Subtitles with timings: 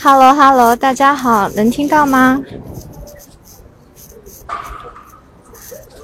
[0.00, 2.40] Hello Hello，大家好，能听到吗？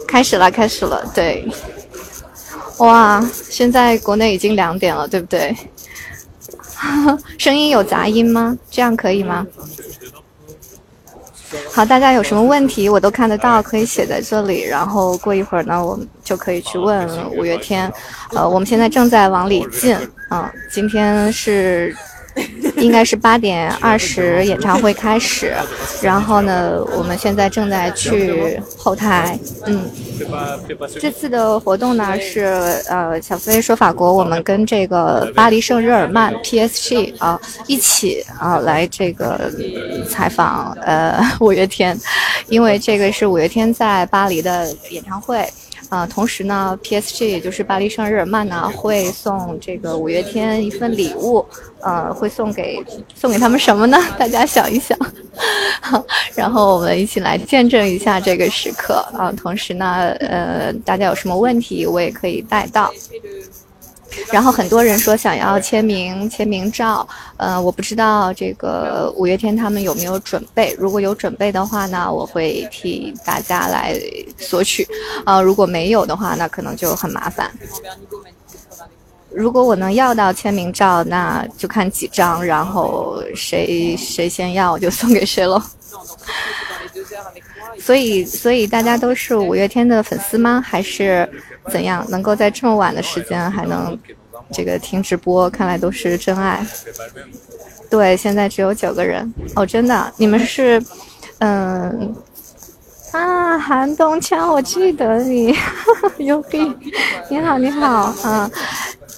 [0.08, 1.48] 开始了，开始了，对。
[2.79, 5.56] 哇，现在国内已经两点了，对不对？
[7.38, 8.58] 声音有杂音吗？
[8.69, 9.46] 这样可以吗？
[11.72, 14.62] 好，大家有什么问题我都看得到，可以写在这里。
[14.62, 17.92] 然后过一会儿呢，我们就可以去问五月天。
[18.34, 19.96] 呃，我们现在正在往里进。
[20.28, 21.95] 啊，今天是。
[22.84, 25.55] 应该是八点二十演唱会开始，
[26.02, 29.38] 然后呢，我们现在正在去后台。
[29.65, 29.91] 嗯，
[31.01, 32.45] 这次的活动呢是
[32.88, 39.51] 呃，小飞说法国，我们跟这个巴黎圣日耳曼 PSG 啊一起啊来这个
[40.07, 41.98] 采访呃五月天，
[42.48, 45.48] 因为这个是五月天在巴黎的演唱会。
[45.88, 51.45] 啊，同时呢，PSG 也就是巴黎圣日耳曼呢，会送这个五月天一份礼物，
[51.80, 52.83] 呃，会送给
[53.15, 53.99] 送给他们什么呢？
[54.18, 54.99] 大家想一想，
[56.35, 59.32] 然后我们一起来见证一下这个时刻啊。
[59.32, 62.93] 同时呢，呃，大家有什么问题，我也可以带到。
[64.33, 70.75] 然后很多人说想要签名签名照，呃，我不知道这个五月天他们有没有准备。
[70.79, 73.98] 如果有准备的话呢，我会替大家来
[74.39, 74.87] 索取。
[75.27, 77.51] 呃，如果没有的话，那可能就很麻烦。
[79.31, 85.61] 如果我能要到签名照，那就看几张，然后谁谁先要，我就送给谁喽。
[87.78, 90.62] 所以，所以大家都是五月天的粉丝吗？
[90.64, 91.28] 还是
[91.70, 92.05] 怎样？
[92.08, 93.98] 能够在这么晚的时间还能
[94.53, 96.64] 这个听直播，看来都是真爱。
[97.91, 100.83] 对，现在只有九个人哦，真的，你们是，
[101.39, 102.14] 嗯，
[103.15, 105.55] 啊，韩东枪，我记得你，
[106.19, 106.77] 有病，
[107.31, 108.51] 你好，你好，啊。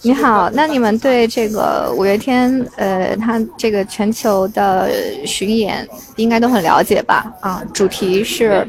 [0.02, 4.88] 你好，那你们对这个五月天，呃，他这个全球的
[5.26, 7.32] 巡演应该都很了解吧？
[7.40, 8.68] 啊，主题是，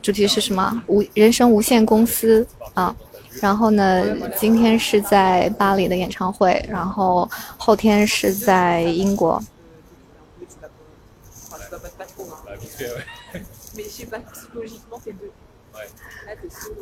[0.00, 0.82] 主题是什么？
[0.88, 2.94] 无人生无限公司啊。
[3.40, 4.02] 然后呢，
[4.36, 9.40] 今天是在巴黎的演唱会，然后后天是在英国。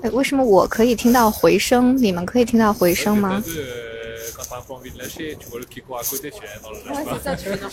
[0.02, 1.96] 哎，为什么我可以听到回声？
[1.96, 3.42] 你们可以听到回声吗？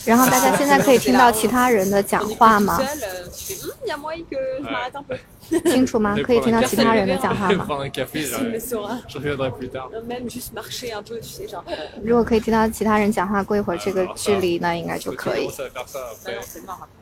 [0.06, 2.82] 然后大家现在可以听到其他人的讲话吗？
[5.66, 6.18] 清楚吗？
[6.24, 7.66] 可以听到其他人的讲话吗？
[12.04, 15.50] 如果可以听到其他人讲话，过一会儿这个距离呢，应该就可以。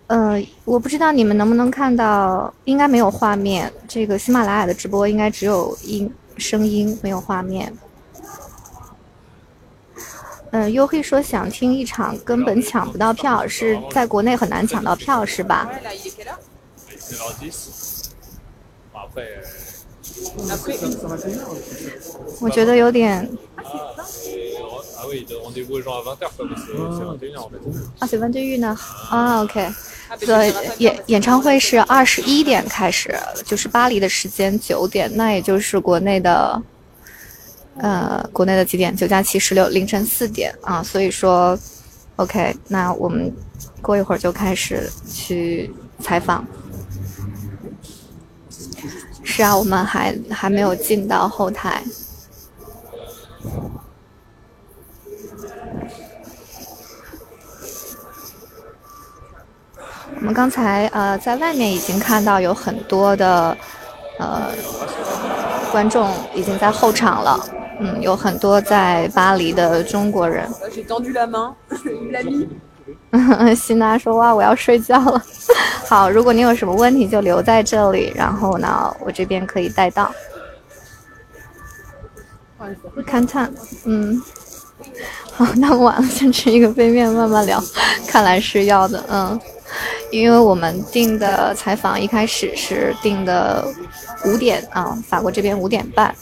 [0.08, 3.72] 呃，我不知道你们能不能看到，应该没有画面。
[3.88, 7.74] 这个喜马拉雅的直播应该只有音声音，没有画面。
[10.56, 15.70] 嗯，优黑说想听一场根本抢不到票，是在国内很难抢到票是吧？
[22.40, 23.30] 我觉得有点。
[28.00, 28.78] 啊，水分对玉呢？
[29.10, 29.70] 啊，OK。
[30.22, 36.62] 对，演演唱会是二十一点开始，就是巴黎的时间九点，那也就是国内的，
[37.78, 38.96] 呃，国内的几点？
[38.96, 40.82] 九加七十六，凌晨四点啊。
[40.82, 41.58] 所以说
[42.16, 43.34] ，OK，那我们
[43.82, 46.46] 过一会儿就开始去采访。
[49.24, 51.84] 是啊，我们还还没有进到后台。
[60.18, 63.56] 我们刚才呃在外面已经看到有很多的
[64.20, 64.52] 呃
[65.72, 67.40] 观众已经在候场了，
[67.80, 70.50] 嗯，有很多在巴黎的中国人。
[73.56, 75.22] 希娜说：“哇，我要睡觉了。
[75.88, 80.12] ”好，如果你有什么问题就留在这里，然后呢，我这边可以带到。
[83.06, 83.54] 看看，
[83.84, 84.22] 嗯，
[85.34, 87.62] 好，那么晚了，先吃一个杯面，慢慢聊。
[88.08, 89.40] 看来是要的，嗯。
[90.16, 93.68] 因为我们定的采访一开始是定的
[94.24, 96.16] 五点啊，法国这边五点半，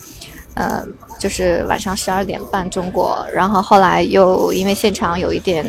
[0.56, 0.84] 呃，
[1.20, 5.64] 就是晚上十二点半中国，然后后来又因为现场有一点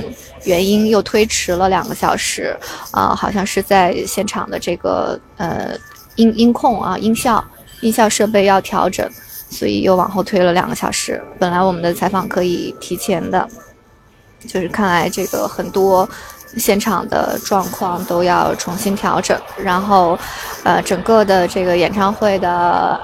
[0.45, 2.57] 原因又推迟了两个小时，
[2.93, 5.77] 啊，好像是在现场的这个呃
[6.17, 7.45] 音音控啊音效
[7.83, 9.07] 音效设备要调整，
[9.51, 11.23] 所以又往后推了两个小时。
[11.39, 13.47] 本来我们的采访可以提前的，
[14.49, 16.09] 就是看来这个很多。
[16.57, 20.19] 现场的状况都要重新调整，然后，
[20.63, 22.51] 呃，整个的这个演唱会的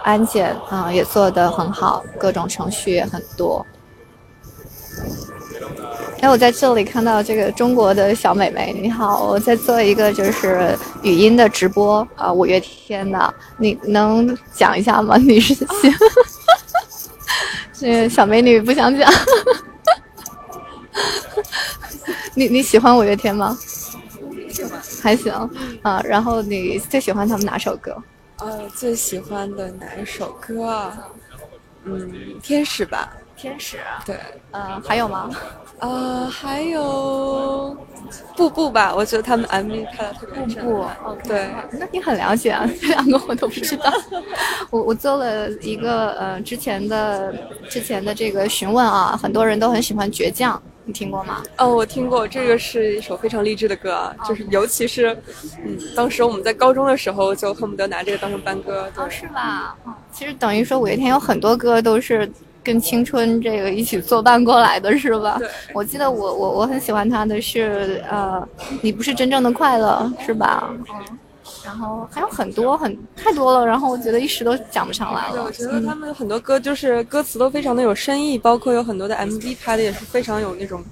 [0.05, 3.65] 安检啊也做得很好，各种程序也很多。
[6.21, 15.17] 哎，我在这里看到这个中国的小美眉，你好，我在做一个就是语音的直播啊，五月天的，你能讲一下吗？
[15.17, 15.67] 你是喜，
[17.73, 19.11] 这小美女不想讲，
[22.35, 23.57] 你你喜欢五月天吗？
[24.49, 25.33] 喜欢，还行
[25.83, 26.01] 啊。
[26.05, 27.97] 然后你最喜欢他们哪首歌？
[28.39, 30.99] 呃，最喜欢的哪一首歌啊？
[31.85, 32.11] 嗯，
[32.43, 33.13] 天使吧。
[33.37, 33.79] 天使。
[34.05, 34.17] 对。
[34.51, 35.31] 呃，还有吗？
[35.79, 37.75] 呃，还有
[38.37, 43.91] 步步吧，我觉得他们 MV 拍的特别震步，OK，对，那你很了解啊，这 两个我都不知道。
[44.69, 47.33] 我我做了一个呃之前的
[47.69, 50.61] 之前的这个询问啊，很多人都很喜欢倔强，
[50.91, 51.43] 你听过吗？
[51.57, 55.17] 哦，我听过，这个是一首非常励志的歌啊，就是尤其是
[55.65, 59.77] 嗯，当时我们在高中的时候就恨不得拿这个当成班歌，哦，是吧？
[60.13, 62.31] 其实等于说五月天有很多歌都是。
[62.63, 65.41] 跟青春这个一起作伴过来的是吧？
[65.73, 68.47] 我记得我我我很喜欢他的是呃，
[68.83, 70.69] 你不是真正的快乐是吧？
[70.71, 71.19] 嗯，
[71.65, 75.45] 然后还有很多很太多了，然后我觉得一时都讲不上来了。
[75.45, 80.83] 我觉得他们很多歌就是歌词都非常的有深意，包括有很多的 MV 拍的也是非常有那种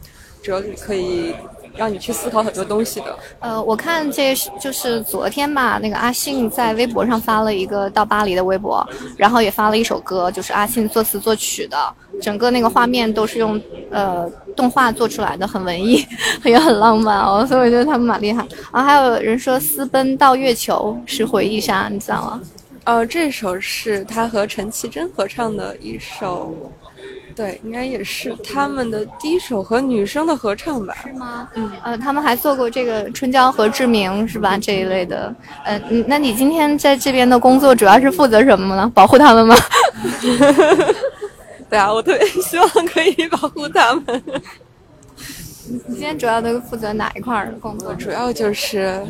[0.42, 1.34] 哲理，可以。
[1.78, 3.16] 让你去思考很多东西的。
[3.38, 8.86] 呃，我看这是就是昨天吧，那个阿信在微博上发了一个到巴黎的微博，
[9.16, 11.78] 然后也发了一首歌，就是阿信作词作曲的，
[12.20, 13.58] 整个那个画面都是用
[13.90, 16.04] 呃动画做出来的，很文艺，
[16.44, 18.44] 也 很浪漫哦，所以我觉得他们蛮厉害。
[18.72, 22.40] 啊，还有人说私奔到月球是回忆杀，你知道吗？
[22.84, 26.54] 呃，这首是他和陈绮贞合唱的一首。
[27.38, 30.92] 对，应该也是他们的第一首和女生的合唱吧？
[31.06, 31.48] 是吗？
[31.54, 34.58] 嗯，呃，他们还做过这个春娇和志明，是吧？
[34.58, 35.32] 这一类的。
[35.64, 38.90] 呃，那你今天在这边的工作主要是负责什么呢？
[38.92, 39.54] 保护他们吗？
[41.70, 44.22] 对啊，我特别希望可以保护他们。
[45.68, 47.94] 你今天主要都负责哪一块儿工作？
[47.94, 49.00] 主要就是，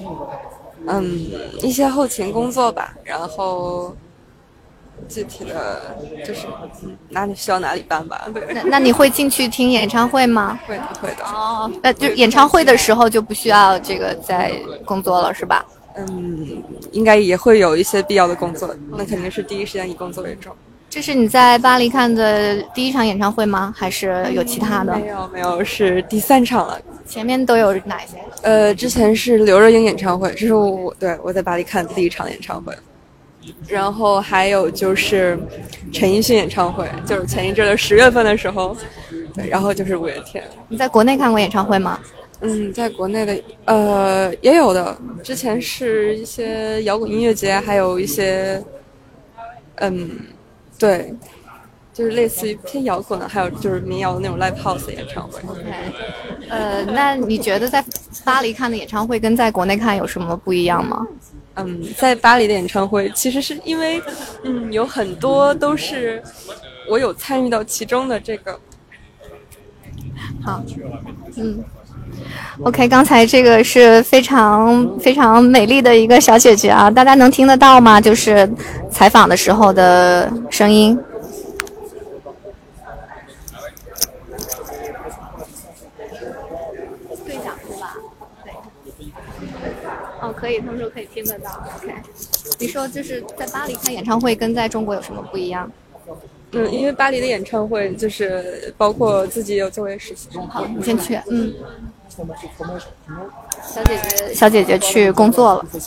[0.86, 1.18] 嗯，
[1.62, 3.96] 一些后勤工作吧，然后。
[5.06, 6.46] 具体的就是
[7.10, 8.26] 哪里需要哪里办吧。
[8.54, 10.58] 那那你会进去听演唱会吗？
[10.66, 11.24] 会的，会的。
[11.24, 14.52] 哦，那就演唱会的时候就不需要这个在
[14.84, 15.64] 工作了，是吧？
[15.96, 16.62] 嗯，
[16.92, 20.54] 应该也会有一些必要的工作，那肯定是第一时间以工作为重。
[20.90, 23.74] 这是你在巴黎看的第一场演唱会吗？
[23.76, 24.96] 还是有其他的？
[24.96, 26.80] 没有，没有，是第三场了。
[27.06, 28.16] 前面都有哪些？
[28.42, 32.72] 呃，之前是刘若英演唱会，这是我对我在巴黎看的第一场演唱会。
[33.66, 35.38] 然后还有就是
[35.92, 38.76] 陈奕迅演唱会，就是前一阵的十月份的时候，
[39.34, 40.42] 对，然后就是五月天。
[40.68, 41.98] 你在国内看过演唱会吗？
[42.40, 48.62] 嗯，在国内的呃也有的，之前是一些摇滚音乐节，还有一些，
[49.76, 50.08] 嗯，
[50.78, 51.12] 对，
[51.92, 55.40] 就是类似于偏摇滚的，还有就是民谣的那种 live house 演唱会。
[55.48, 55.62] OK，
[56.48, 57.84] 呃，那你觉得在
[58.24, 61.04] 巴黎看的演唱会跟在国内看有什么不一样吗？
[61.58, 64.00] 嗯，在巴黎的演唱会，其实是因为，
[64.44, 66.22] 嗯，有很多都是
[66.88, 68.58] 我有参与到其中的这个。
[70.44, 70.62] 好，
[71.36, 71.62] 嗯
[72.62, 78.00] ，OK，刚才这个是非常非常美丽的一个小姐姐啊，大家能听得到吗？
[78.00, 78.48] 就是
[78.90, 80.98] 采访的时候的声音。
[90.38, 91.50] 可以，他们说可以听得到。
[91.76, 91.92] OK，
[92.58, 95.70] 你说就是在巴黎看演唱会跟在中国有什么不一样？
[96.52, 100.46] 嗯，因为巴黎的演唱会就是包括自己有作为实习生。
[100.48, 101.20] 好，你先去。
[101.30, 101.52] 嗯。
[103.62, 105.66] 小姐姐，小姐姐去工作了。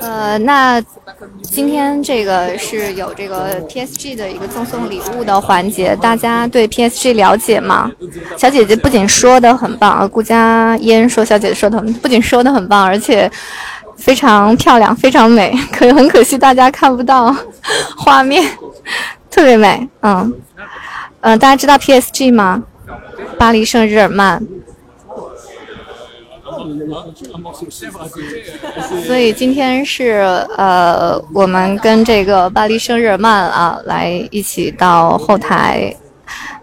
[0.00, 0.80] 呃，那
[1.42, 7.90] 今天这个是有这个 PSG 的一个赠送礼物的环节，大家对 PSG 了解吗？
[8.36, 13.30] 小姐姐不仅说的很棒，顾家嫣说小姐姐说的不仅说的很棒，而且
[13.96, 15.56] 非常漂亮，非常美。
[15.72, 17.34] 可很可惜大家看不到
[17.96, 18.44] 画面，
[19.30, 19.88] 特别美。
[20.02, 20.34] 嗯
[21.20, 22.62] 嗯，大家知道 PSG 吗？
[23.38, 24.42] 巴黎圣日耳曼。
[29.04, 35.94] 所以今天是呃，我们跟这个巴黎圣日耳曼啊，来一起到后台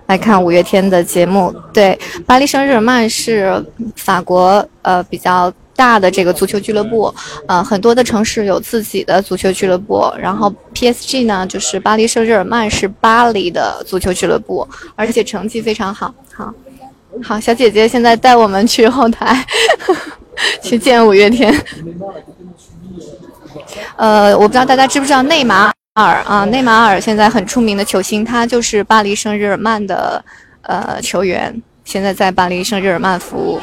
[0.07, 1.53] 来看五月天的节目。
[1.73, 3.63] 对，巴黎圣日耳曼是
[3.95, 7.13] 法国呃比较大的这个足球俱乐部，
[7.47, 10.11] 呃，很多的城市有自己的足球俱乐部。
[10.19, 16.13] 然后 PSG 呢，就是巴黎圣日耳曼是巴黎的足球俱乐部，而且成绩非常好。
[16.33, 16.53] 好，
[17.23, 19.45] 好，小姐姐现在带我们去后台
[20.61, 21.53] 去见五月天。
[23.95, 26.45] 呃，我不知道大家知不知道内马尔啊？
[26.45, 30.23] 内马尔现在很出名的球星，他就是巴黎圣日耳曼的
[30.61, 33.59] 呃球员，现在在巴黎圣日耳曼服务。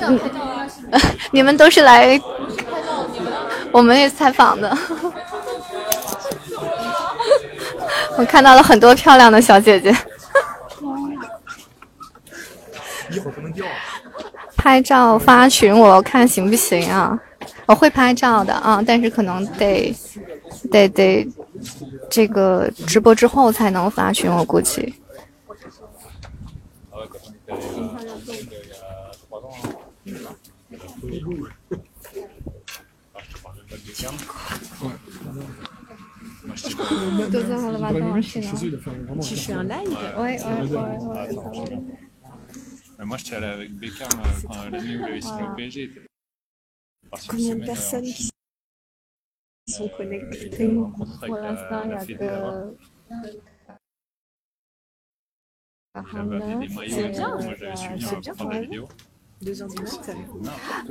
[0.00, 0.20] 嗯，
[1.30, 2.20] 你们都是来，
[3.70, 4.76] 我们也采访的。
[8.18, 9.94] 我看到了很多漂亮的小姐姐。
[13.10, 13.64] 一会儿不能掉。
[14.56, 17.18] 拍照发群，我看行不行啊？
[17.66, 19.94] 我会拍照的啊，但是可能得
[20.70, 21.26] 得得
[22.10, 24.94] 这个直播之后才能发群，我估计。
[42.98, 44.08] Moi, j'étais allé avec Beckham
[44.46, 45.82] quand l'année où il avait signé au PSG.
[45.82, 46.06] il était
[47.10, 48.12] parti une Combien de semaine, personnes euh,
[49.66, 52.24] qui sont connectées contrat Pour avec la- l'instant, il la n'y a fille que.
[52.24, 52.64] là-bas.
[56.12, 58.88] J'avais amené des maillots et tout, moi j'avais suivi C'est en bien, prendre des vidéos.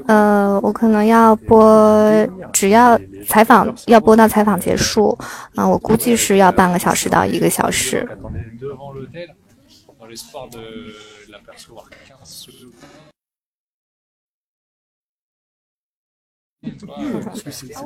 [0.06, 5.18] 呃，我可能要播，只要采访要播到采访结束，
[5.56, 8.08] 啊、我估计是要半个小时到一个小时。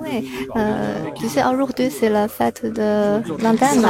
[0.02, 0.24] 喂
[0.56, 3.86] ，euh, tu sais, aujourd'hui c'est la fête de l'antenne.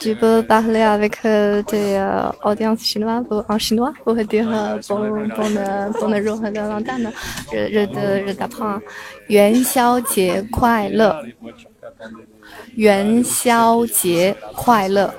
[0.00, 4.78] Tu peux parler avec euh, des euh, audiences chinoises pour- en chinois pour dire euh,
[4.88, 4.98] bon,
[5.36, 5.60] bonne,
[6.00, 7.10] bonne jour de l'antenne.
[7.52, 8.78] Je, je, te- je t'apprends.
[9.28, 12.26] 元宵节快乐，Les voitures qui attendaient
[12.76, 15.12] les- 元宵节快乐。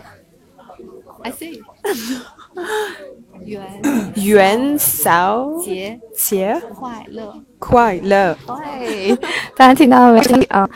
[1.25, 1.61] I see.
[3.45, 3.61] 元
[4.15, 7.33] 元宵节节快乐。
[7.63, 8.37] 快乐。
[8.45, 9.15] 对，
[9.55, 10.43] 大家听到了没？
[10.49, 10.69] 啊、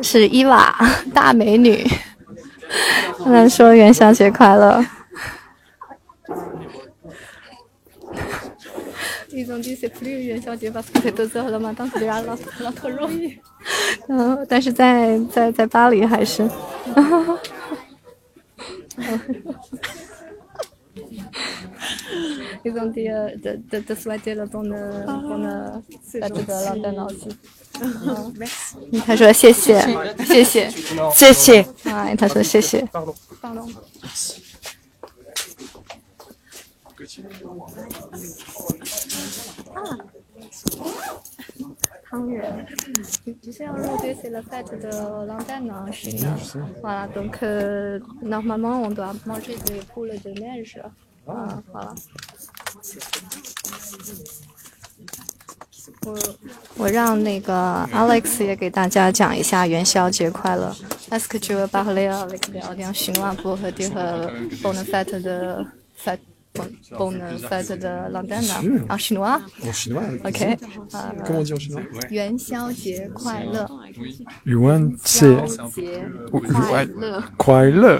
[0.00, 0.74] 是伊娃
[1.14, 1.86] 大美女，
[3.24, 4.84] 她在说元宵节快乐。
[9.28, 9.44] 一
[10.24, 10.82] 元宵节把
[11.62, 11.72] 了？
[11.74, 13.38] 当时老老特容易。
[14.08, 16.50] 嗯，但是在在在巴黎还是。
[22.65, 24.75] Ils ont dit euh, de, de, de souhaiter le bonne,
[25.05, 27.29] bonne fête de l'antenne aussi.
[29.05, 29.79] 他说谢谢，
[30.25, 30.67] 谢谢，
[31.13, 31.63] 谢谢。
[31.85, 32.83] 哎，他说谢谢。
[42.09, 42.65] 汤圆。
[43.43, 46.25] Tu sais, aujourd'hui, c'est la fête de l'antenne en Chine.
[46.81, 50.81] Voilà, donc euh, normalement, on doit manger des boules de neige.
[51.27, 51.93] Ah, voilà.
[56.04, 56.18] 我
[56.76, 60.74] 我让那个 Alex 也给大家讲一下元宵节快乐。
[61.10, 64.28] Est-ce que tu veux parler avec les audiences chinois pour dire euh,
[64.62, 65.64] bonne fête de
[65.96, 66.31] fête bonne,
[66.98, 67.88] bonne fête de
[68.98, 69.40] chinois?
[69.62, 70.42] En chinois OK.
[70.42, 70.56] Euh,
[71.26, 73.66] Comment en chinois 元宵节快乐
[74.44, 77.98] ，Yuan 宵节快乐快乐，quoi le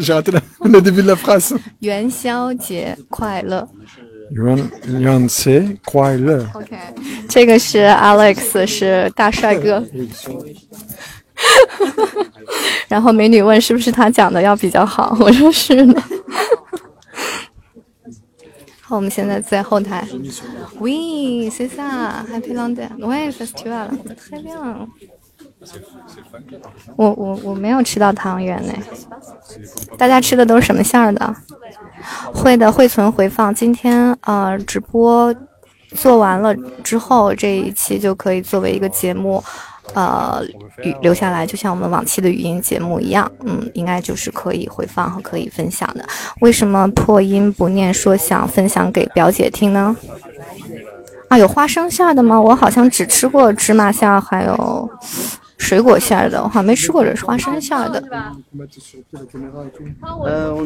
[0.00, 1.56] J'ai raté la- le début de la phrase.
[1.80, 3.68] 元宵节快乐。
[4.32, 6.76] Yuan Yuan c'est quoi le OK，
[7.28, 9.84] 这个是 Alex，是大帅哥。
[12.86, 16.02] 然后美女问是不是他讲的要比较好，我说是的。
[18.90, 20.04] 好，我们现在在后台。
[20.10, 22.88] C'est ça, Happy London.
[22.98, 23.88] Ouais, festival.
[24.18, 24.88] Très bien.
[26.96, 28.72] 我我我没有吃到汤圆呢，
[29.96, 31.36] 大家吃的都是什么馅儿的？
[32.34, 33.54] 会的，会存回放。
[33.54, 35.32] 今天呃直播
[35.94, 39.40] 做完了之后，这一期就可以作为一个节目，
[39.94, 40.42] 呃，
[41.02, 46.04] 留下来就像我们往期的语音节目一样，嗯，应该就是可以回放和可以分享的。
[46.40, 49.96] 为什么破音不念说想分享给表姐听呢？
[51.28, 52.40] 啊，有花生馅儿的吗？
[52.40, 54.90] 我好像只吃过芝麻馅儿，还有
[55.58, 56.42] 水果馅儿的。
[56.42, 58.02] 我好像没吃过，这是花生馅儿的。
[60.24, 60.56] 呃。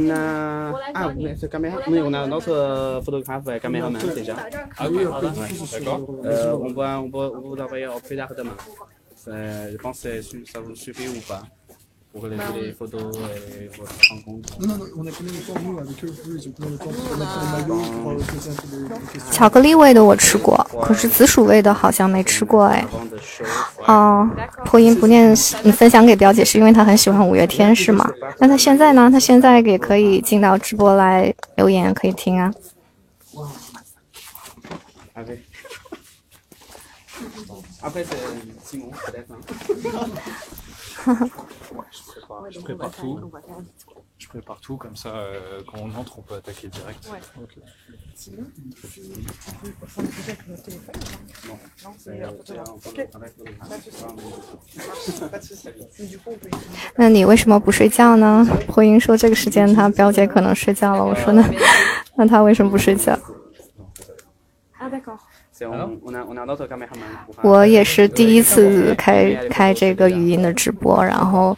[9.27, 11.43] Euh, je pense que ça vous suffit ou pas.
[12.17, 14.41] 我会来这里 photo 诶，我航空。
[14.61, 16.77] Non, non, non, on a combien de temps, nous, avec eux Eux, ils ont combien de
[16.77, 22.87] temps pour mettre les maillots, pour poser un peu des des questions 巧克力味的我吃过，可是紫薯味的好像没吃过哎。
[23.89, 24.31] 哦，
[24.65, 28.09] 破音不念，你分享给表姐是因为她很喜欢五月天是吗？
[28.39, 29.11] 那她现在呢？
[29.11, 32.53] 她现在也可以进到直播来留言，可以听啊。
[35.17, 35.39] Avec.
[37.84, 38.18] Après, c'est
[38.64, 39.32] Simon, peut-être.
[39.32, 39.40] hein.
[42.52, 43.32] Je prépare tout.
[44.18, 47.10] Je prépare tout, comme ça, euh, quand on entre, on peut attaquer direct.
[47.42, 47.58] Ok.
[47.58, 47.62] Euh,
[52.44, 53.34] tiens, on peut- avec-
[56.98, 58.46] 那你为什么不睡觉呢？
[58.68, 61.06] 破音说这个时间她表姐可能睡觉了。
[61.06, 61.42] 我说那
[62.18, 63.16] 那她为什么不睡觉？
[63.16, 63.24] c'est-
[64.82, 64.90] on,
[67.43, 71.57] 我也是第一次开开这个语音的直播，然后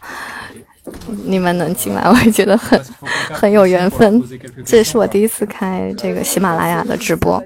[1.24, 2.80] 你们能进来，我也觉得很
[3.32, 4.22] 很有缘分。
[4.64, 7.42] 这是我第一次开这个喜马拉雅的直播，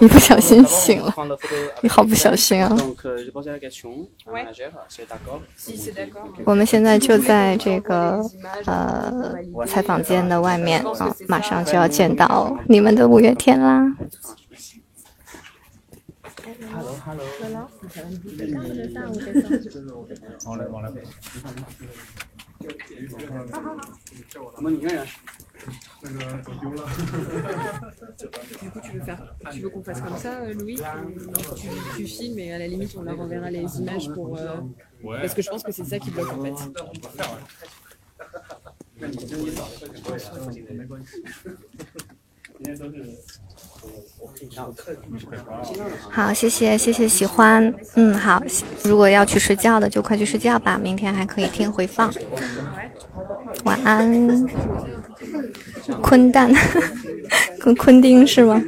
[0.00, 1.14] 一不小心醒了，
[1.80, 2.76] 你好不小心啊！
[6.44, 8.20] 我们现在就在这个
[8.66, 9.34] 呃
[9.66, 13.96] 采访间的外面啊，马上就要见到你们的五月天啦。
[16.41, 17.69] Hello, hello.
[20.45, 21.03] enlève, enlève.
[24.55, 25.05] 我们一个人。
[28.61, 30.79] Du coup, tu veux faire, tu veux qu'on fasse comme ça, euh, Louis
[31.55, 34.37] tu, tu filmes et à la limite on leur enverra les images pour.
[34.37, 34.57] euh,
[35.03, 35.21] Ouais.
[35.21, 36.53] Parce que je pense que c'est ça qui bloque en fait.
[38.99, 39.69] Je me prépare.
[46.10, 48.42] 好，谢谢谢谢喜欢，嗯好，
[48.84, 52.12] 如果要去睡觉的就快去睡觉吧，明天还可以听回放。
[53.64, 54.46] 晚安，
[56.00, 56.52] 坤蛋，
[57.60, 58.62] 昆昆丁是吗？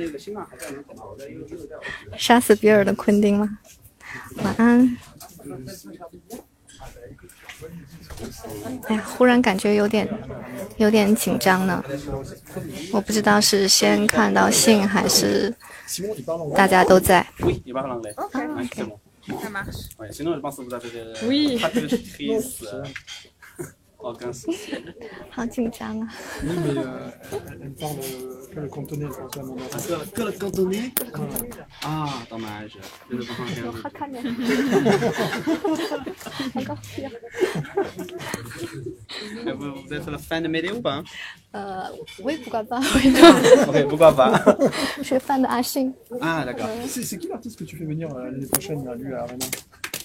[2.16, 3.58] 杀死比尔的昆丁吗？
[4.42, 4.96] 晚安。
[8.88, 10.08] 哎呀，忽然感觉有点
[10.76, 11.82] 有点紧张呢。
[12.92, 15.54] 我不知道是先看到信还是
[16.54, 17.26] 大家都在。
[21.26, 21.58] Il
[24.03, 24.71] Aucun souci.
[25.29, 26.07] 好紧张啊！
[26.41, 27.11] Oui, mais euh,
[27.61, 29.67] elle parle euh, que le cantonais, elle parle pas mandarin.
[29.67, 30.93] Que, que le cantonais
[31.83, 32.77] Ah, dommage.
[33.11, 33.63] Je ne comprends rien.
[33.93, 34.23] 看见。
[39.45, 41.03] Mais Vous, vous êtes le fan de météo ou pas hein
[41.51, 41.89] 呃，
[42.23, 43.17] 我也不管吧，我 也不
[43.69, 45.93] Ok, pourquoi pas 是饭的阿信。
[46.21, 46.69] Ah, d'accord.
[46.87, 49.45] C'est c'est qui l'artiste que tu fais venir euh, l'année prochaine, là, lui, à Arena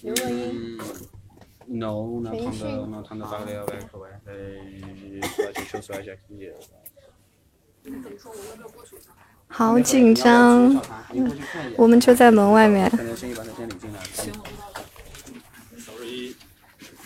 [0.02, 0.78] Hmm,
[1.71, 4.09] Non, on est, en train de, on est en train de parler avec, ouais.
[4.27, 6.47] Et soit quelque chose, soit Jackie.
[6.47, 6.53] euh.
[9.47, 10.75] 好紧张，
[11.77, 12.89] 我们就在门外面。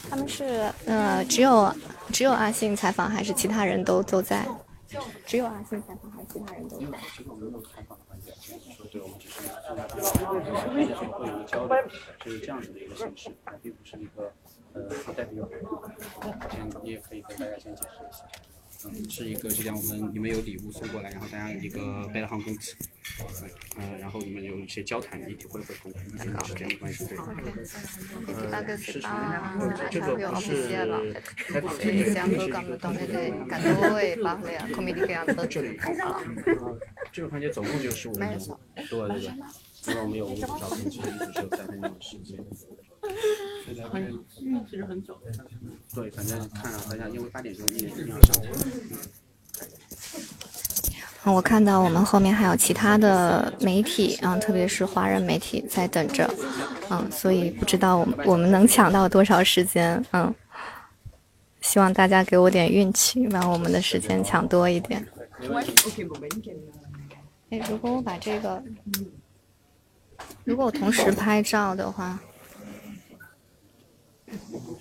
[0.09, 1.73] 他们是呃，只有
[2.11, 4.47] 只有阿信采访，还是其他人都都在？
[5.25, 6.85] 只有阿信采访，还是其他人都在？
[10.69, 11.75] 会有一个交流，
[12.23, 13.29] 是这样子的一个形式，
[13.61, 14.31] 并不是一个
[14.73, 15.47] 呃不代表
[16.51, 18.25] 先你也可以跟大家先解释一下。
[18.85, 22.75] 嗯，是一个就像我们你们有礼物送过来，然后大家一个背了航空器，
[23.77, 26.01] 嗯、然后你们有一些交谈，一体会会沟通，
[26.45, 27.05] 是这样的关系。
[27.05, 27.17] 对。
[28.27, 28.33] 呃，
[28.77, 29.57] 市场
[29.89, 31.07] 这个不是开放的，
[31.47, 31.61] 对
[33.07, 33.31] 对，
[35.25, 36.21] 这个这里啊，
[37.13, 39.31] 这个环节总共就十五分钟，对对对，
[39.87, 42.37] 因为我们有五组照片，其实一组是有三分钟的时间。
[44.69, 45.17] 其实很久。
[45.93, 48.17] 对，反正看啊，大家因为八点钟一定要
[51.31, 56.29] 我看到我们后面还有其他的媒体，嗯，特别是华人媒体在等着，
[56.89, 60.33] 嗯，所以不知道我们我们能抢到多少时间，嗯，
[61.61, 65.07] 希望大家给我点运气，把我们的时间抢多一点。
[67.51, 68.61] 哎，如果我把这个，
[70.43, 72.19] 如果我同时拍照的话，
[74.33, 74.72] Thank you.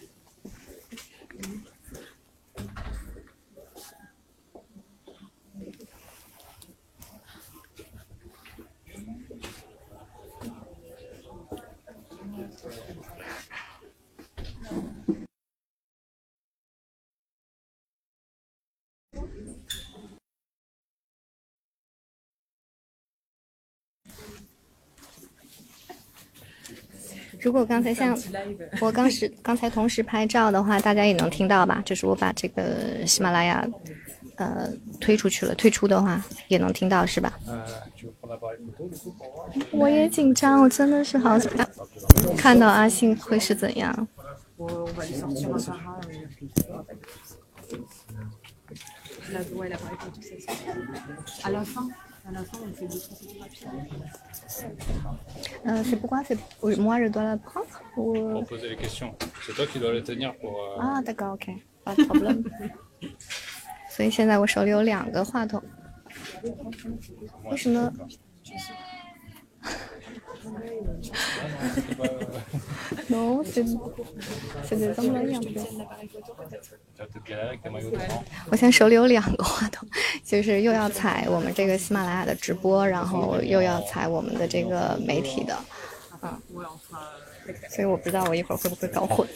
[27.42, 28.16] 如果刚才像
[28.80, 31.82] 我刚时刚才同时拍照的话，大家也能听到吧？
[31.84, 33.66] 就是我把这个喜马拉雅
[34.36, 34.68] 呃
[35.00, 37.60] 推出去了，退出的话也能听到是吧？Euh,
[39.72, 41.52] 我也紧张，我真的是好想
[42.36, 44.08] 看到阿信会是怎样。
[52.27, 53.65] À la fin, à la fin, on fait deux trois photographies.
[55.63, 59.13] 呃，是不光是我 moi je dois la prendre ou Pour poser les questions.
[59.45, 60.51] C'est toi qui dois les tenir pour.
[60.51, 62.43] euh, 啊，大哥，OK，pas de problème。
[63.89, 65.61] 所以现在我手里有两个话筒，
[66.43, 67.91] moi, 为什么？
[73.08, 73.42] no，
[78.50, 79.86] 我现在手里有两个话筒，
[80.24, 85.56] 就是又要采我们这个喜马拉雅的直播，然后又要采我们的这个媒体的
[86.22, 86.42] 嗯。
[87.68, 89.26] 所以我不知道我一会儿会不会搞混，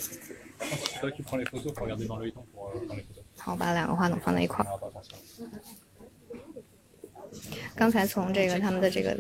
[3.37, 4.65] 好，把两个话筒放在一块。
[7.75, 9.19] 刚才从这个他们的这个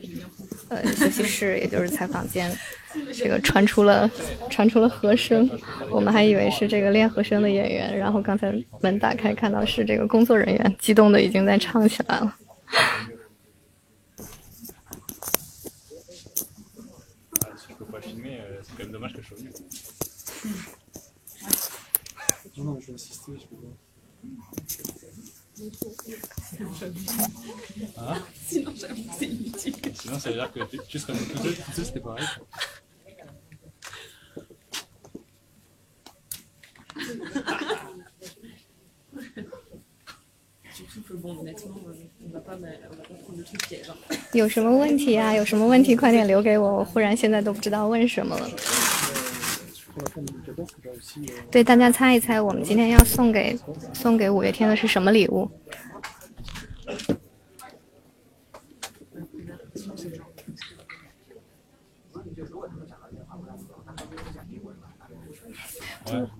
[0.68, 2.50] 呃休息室，也就是采访间，
[3.12, 4.10] 这个传出了
[4.50, 5.48] 传出了和声，
[5.90, 12.36] 我们还以为是这个练和声的演员，然后刚才门打开，看到是这个工作人员，激动的已经在唱起来了。
[28.46, 28.88] Sinon ça
[30.30, 32.24] veut dire que tu, tu serais tout seul, tout seul, c'était pareil.
[44.32, 45.34] 有什么问题啊？
[45.34, 48.48] 有什么问题快点留给我，我忽然现在都不知道问什么了。
[51.50, 53.58] 对，大家猜一猜，我们今天要送给
[53.94, 55.50] 送给五月天的是什么礼物？
[56.86, 56.96] Ouais.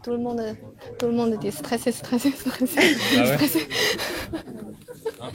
[0.03, 0.41] Tout le monde,
[0.99, 2.81] tout le monde dit stressé, stressé, stressé.
[3.19, 3.37] Ah ouais
[5.21, 5.31] Hein,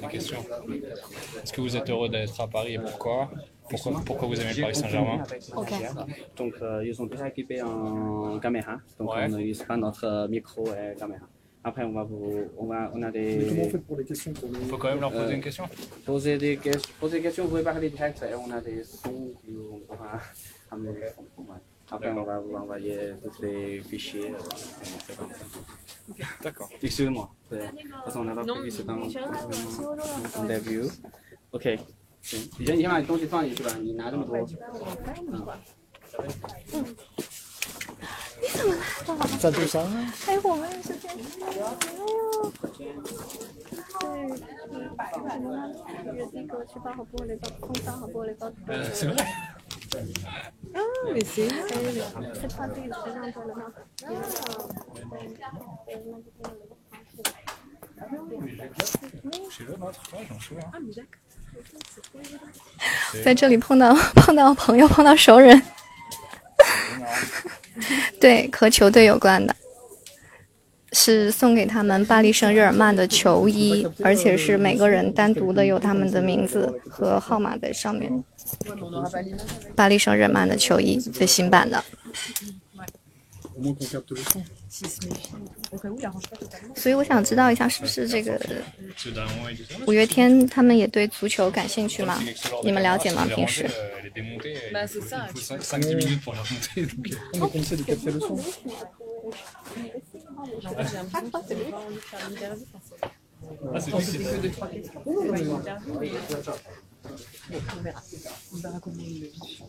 [0.00, 0.38] Des questions.
[1.42, 3.30] Est-ce que vous êtes heureux d'être à Paris et pourquoi?
[3.68, 5.22] Pourquoi, pourquoi vous aimez Paris Saint-Germain?
[5.56, 5.72] Ok.
[6.36, 8.76] Donc, euh, ils sont déjà équipés en caméra.
[8.98, 9.24] Donc, Ouais.
[9.26, 11.26] on n'utilise pas notre micro et caméra.
[11.63, 14.05] Après, on va vous, on va, on a Mais comment on des fait pour les
[14.05, 14.81] questions pour Il faut le...
[14.81, 15.65] quand même leur poser Euh, une question.
[16.05, 17.43] poser des questions, poser des questions.
[17.43, 20.19] Vous pouvez parler direct et on a des sons qui on pourra
[20.71, 20.91] amener.
[21.37, 21.45] Ouais.
[21.91, 24.31] Après, on va vous envoyer tous les fichiers.
[24.31, 26.23] euh, comment c'est comme ça.
[26.41, 26.69] D'accord.
[26.81, 27.29] Excusez-moi.
[27.51, 28.99] De toute façon, on n'a pas prévu, c'est un
[30.41, 30.83] un début.
[31.51, 31.67] OK。
[32.21, 34.35] 行，你先你先把你东西放进去吧，你拿这么多。
[35.31, 35.45] 嗯。
[38.42, 38.80] 你怎么来
[39.14, 39.18] 了？
[39.38, 39.80] 在路上。
[40.26, 41.62] 哎，我们是天气哎呦。
[48.66, 49.08] 对，嗯，行。
[50.72, 50.80] 啊，
[51.24, 51.48] 行。
[63.22, 65.62] 在这里碰到碰到朋友，碰到熟人。
[68.20, 69.54] 对，和球队有关的，
[70.92, 78.22] 是送给他们巴黎圣日耳曼的球衣，而且是每个人单独的有他们的名字和号码在上面。
[79.74, 81.82] 巴黎圣日耳曼的球衣，最新版的。
[86.74, 88.40] 所以我想知道一下是不是这个
[89.86, 92.22] 五月天他们也对足球感兴趣吗？
[92.64, 93.26] 你们了解吗？
[93.26, 93.68] 平时？
[107.04, 108.02] On verra.
[108.52, 109.62] On verra comment ils le vivent.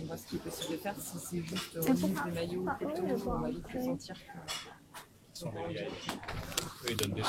[0.00, 0.94] On voit ce qui est possible de faire.
[1.00, 4.20] Si c'est juste remise des maillots ou photos, on va vite sentir que
[5.34, 5.86] Ils sont des vieilles.
[5.86, 7.28] Eux, ils donnent des sous.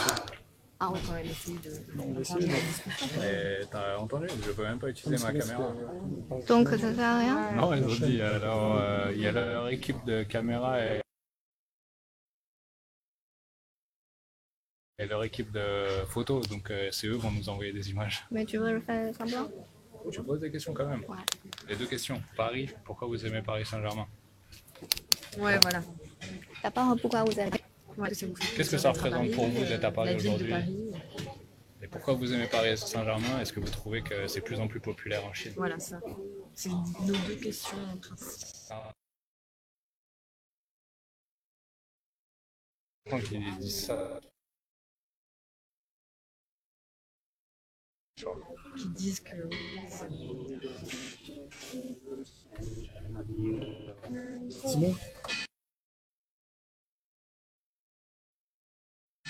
[0.80, 1.72] ah, on va quand même essayer de.
[2.02, 5.74] On va essayer, mais- T'as entendu Je peux même pas utiliser ma caméra.
[6.48, 9.70] Donc ça sert à rien Non, ils ont dit, alors, euh, il y a leur
[9.70, 11.03] équipe de caméra et,
[15.00, 18.26] et leur équipe de photos, donc euh, c'est eux qui vont nous envoyer des images.
[18.32, 19.50] Mais tu veux faire semblant
[20.10, 21.04] Je pose des questions quand même.
[21.08, 21.18] Ouais.
[21.68, 22.22] Les deux questions.
[22.36, 24.08] Paris, pourquoi vous aimez Paris Saint-Germain?
[25.38, 25.82] Ouais, voilà.
[26.62, 27.32] D'abord, pourquoi vous
[27.96, 30.54] Ouais, fait Qu'est-ce que ça représente pour vous d'être à Paris aujourd'hui?
[31.82, 33.40] Et pourquoi vous aimez Paris Saint-Germain?
[33.42, 35.54] Est-ce que vous trouvez que c'est de plus en plus populaire en Chine?
[35.58, 36.00] Voilà, ça.
[36.54, 38.94] C'est nos deux questions principales.
[43.10, 44.20] Quand il dit ça,
[48.78, 49.36] Qui disent que
[54.50, 54.96] Simon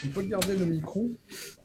[0.06, 1.10] On peut garder le micro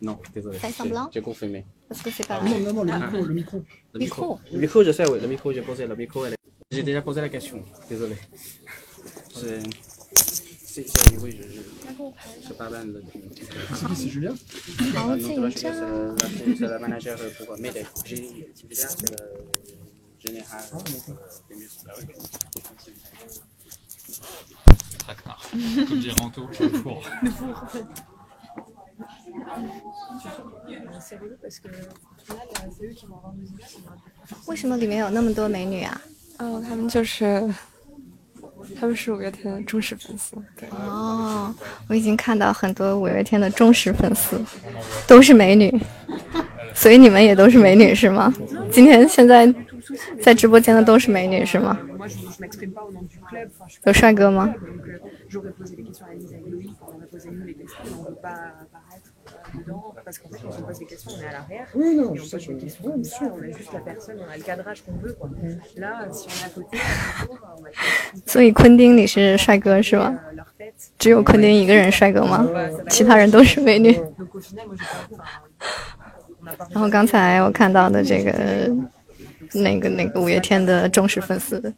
[0.01, 0.59] Non, désolé.
[0.59, 1.67] Fais semblant J'ai confirmé.
[1.89, 3.65] Parce que c'est pas Non, non, non, le micro, le micro.
[3.95, 4.39] Le Micro.
[4.53, 5.19] Le micro, je sais, oui.
[5.21, 5.87] Le micro, j'ai posé.
[5.87, 6.37] Le micro, elle est-
[6.71, 7.65] j'ai déjà posé la question.
[7.89, 8.17] Désolé.
[9.35, 9.61] C'est.
[13.71, 16.17] 好紧张。
[34.47, 36.01] 为什么里面有那么多美女啊？
[36.39, 37.53] 哦，他们就是。
[38.79, 40.37] 他们是五月天的忠实粉丝。
[40.59, 41.55] 对，哦，
[41.89, 44.41] 我已经看到很多五月天的忠实粉丝，
[45.07, 45.73] 都是美女，
[46.75, 48.33] 所以你们也都是美女是吗？
[48.71, 49.53] 今天现在
[50.21, 51.79] 在直播间的都是美女是吗
[53.85, 54.53] 有帅哥吗？
[68.27, 70.19] 所以昆丁你是帅哥是吗
[70.99, 72.47] 只有昆丁一个人帅哥吗？
[72.89, 73.99] 其他人都是美女。
[76.71, 78.71] 然后刚才我看到的这个
[79.53, 81.73] 那个那个五月天的忠实粉丝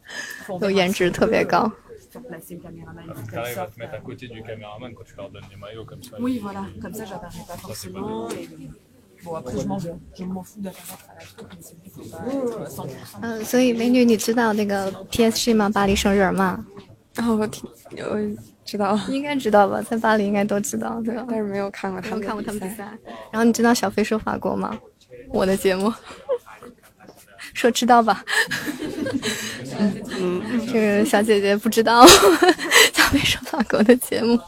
[0.59, 1.69] 都颜值特别高。
[2.11, 3.05] Pour placer le caméraman.
[3.07, 5.29] il faut Tu arrives à sorte, mettre à euh, côté du caméraman quand tu leur
[5.29, 6.17] donnes les maillots comme ça.
[6.19, 8.29] Oui, voilà, comme ça, j'apparaîs pas forcément.
[8.31, 8.49] Et...
[9.23, 11.95] Bon, après, je m'en fous, je m'en fous d'apparaître à la truc, mais c'est juste
[11.95, 13.19] faut pas être, euh, 100%.
[13.21, 15.69] 嗯，所以美女，你知道那个 PSG 吗？
[15.69, 16.59] 巴黎圣日耳曼，
[17.15, 18.17] 然后我听，我
[18.65, 19.79] 知道，应该知道吧？
[19.83, 21.23] 在巴黎应该都知道，对吧？
[21.29, 22.75] 但是没有看过他们没有看过他们比。
[22.75, 22.83] 赛。
[23.31, 24.79] 然后你知道小飞说法国吗？
[25.29, 25.93] 我的节目，
[27.53, 28.25] 说知道吧？
[30.19, 32.05] 嗯，这个小姐姐不知道
[32.93, 34.39] 小飞说法国的节目，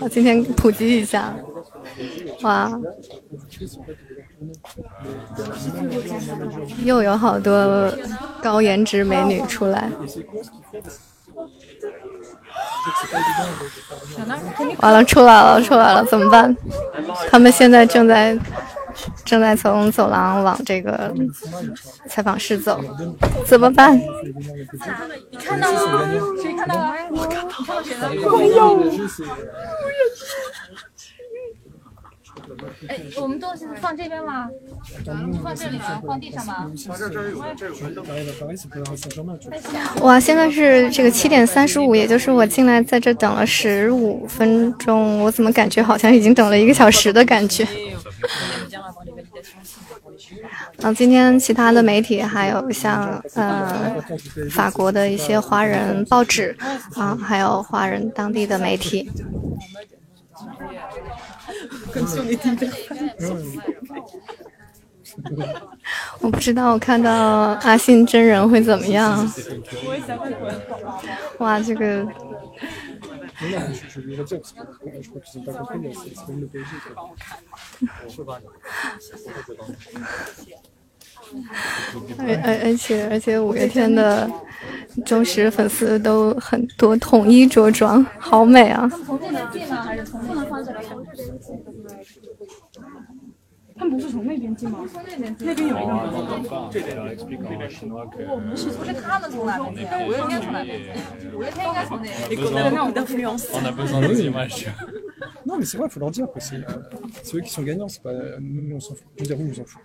[0.00, 1.34] 我今天普及一下。
[2.42, 2.70] 哇，
[6.84, 7.92] 又有好多
[8.42, 9.90] 高颜值美女出来。
[14.78, 16.56] 完了，出来了，出来了，怎么办？
[17.30, 18.36] 他们现在正在
[19.24, 21.14] 正在从走廊往这个
[22.08, 22.80] 采访室走，
[23.44, 24.00] 怎么办？
[32.88, 34.48] 哎，我们东西放这边吗？
[35.42, 36.02] 放这里吗？
[36.06, 36.70] 放地上吗.
[40.02, 47.66] 哇，现在是这个七点三十五，也就是我进来在这等了十五分钟，我怎么感觉好像已经等了一个小时的感觉？
[50.78, 54.00] 嗯今天其他的媒体还有像嗯
[54.50, 56.56] 法国的一些华人报纸
[56.94, 59.10] 啊还有华人当地的媒体。
[66.20, 67.12] 我不知道我看到
[67.62, 69.30] 阿信真人会怎么样。
[71.38, 72.06] 哇这个
[82.18, 84.30] 而而而且而且五月天的
[85.06, 88.88] 忠实粉丝都很多，统一着装，好美啊。
[93.76, 94.80] 他们不是从那边进吗？
[95.40, 96.68] 那边有一个。
[96.72, 97.22] 这边有一个。
[98.28, 100.80] 我们是从那边，他们从那边，五月天从那边，
[101.34, 102.40] 五月天应该从那边。
[102.72, 103.36] 那我们的芙蓉。
[105.54, 108.02] Non, mais c'est vrai, il faut leur dire que c'est euh, eux qui sont gagnants, c'est
[108.02, 109.04] pas nous, on s'en fout.
[109.16, 109.80] Je veux dire, oui, on s'en fout.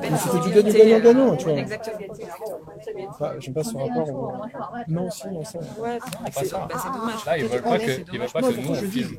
[0.00, 1.58] Mais c'était du gagnant, gagnant, gagnant, tu vois.
[1.58, 2.16] Exactement.
[3.20, 4.08] Bah, J'aime pas ce rapport.
[4.08, 4.32] au-
[4.88, 5.58] Non, si, non, ça.
[5.58, 5.98] Ouais,
[6.32, 7.24] c'est bah, c'est dommage.
[7.26, 9.16] Là, ils veulent pas que, ils veulent pas que nous on filme.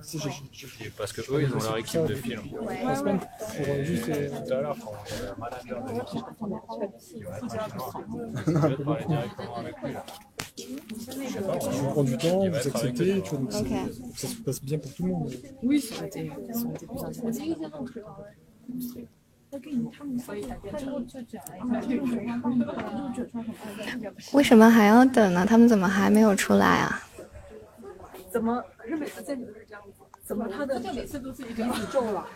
[0.98, 2.42] Parce que eux, ils ont leur équipe de film.
[2.88, 3.28] la semaine pour
[3.70, 4.10] euh, juste.
[4.10, 6.26] euh, Tout à l'heure, quand le manager de l'équipe,
[7.16, 7.92] il va être chinois.
[8.48, 9.94] Je vais parler directement avec lui.
[10.76, 11.60] Là.
[11.60, 13.72] Je prends du temps, vous acceptez, tu vois, donc c'est- Ok.
[14.16, 15.32] ça se passe bien pour tout le monde.
[15.64, 17.86] Oui, ça aurait été, ça aurait été plus intéressant.
[24.34, 25.46] 为什么还要等呢？
[25.46, 27.02] 他们怎么还没有出来啊？
[28.30, 28.62] 怎么？
[28.86, 30.02] 日每次见你都是这样子？
[30.26, 32.28] 怎么他的每次都是一个宇宙了？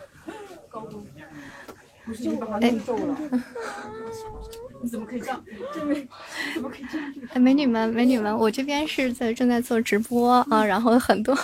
[2.05, 3.17] 不是你把他弄皱了。
[4.83, 5.39] 你怎么可以这样？
[5.73, 6.07] 这没
[6.55, 7.07] 怎么可以这样？
[7.33, 11.37] 哎，美女们，美女们，我这边是在正在做直播啊， 然后很多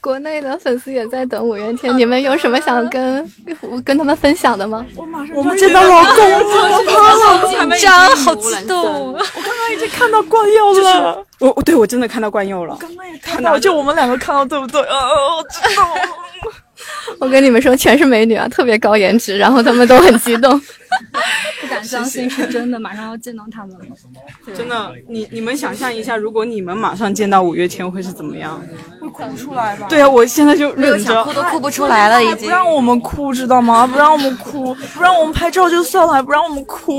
[0.00, 3.32] 国内的粉丝也在等五月天， 你们有什么想跟
[3.82, 4.84] 跟他们分享的吗？
[5.34, 6.38] 我们见到老公了，
[7.24, 9.12] 好紧张，好激动。
[9.14, 14.82] 我刚刚已经看到冠佑了，我我对我真的看到冠佑了，刚刚也看到，就我们两个看到，对不对？
[14.82, 14.98] 啊，
[15.38, 15.82] 我知道。
[17.20, 20.60] 我跟你们说，全是美女啊，特别高颜值，然后他们都很激动。
[21.60, 23.84] 不敢相信是真的，马上要见到他们了。
[24.54, 28.62] 真的，你你们想象一下，如果你们马上见到五月天，会是怎么样？
[29.00, 29.86] 会哭出来吧？
[29.88, 33.86] 对啊，我现在就忍着，哭都哭不出来了，已经不让我们哭，知道吗？
[33.86, 36.98] 不让我们哭，不让我们拍照就算了，还不让我们哭。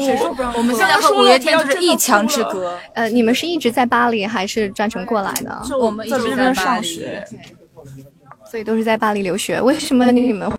[0.55, 2.77] 我们现在和五月天就是一墙之隔。
[2.93, 5.61] 呃，你们是一直在巴黎，还是专程过来的？
[5.79, 7.23] 我们一直在上学。
[8.49, 10.51] 所以都是在巴黎留学，为什么你们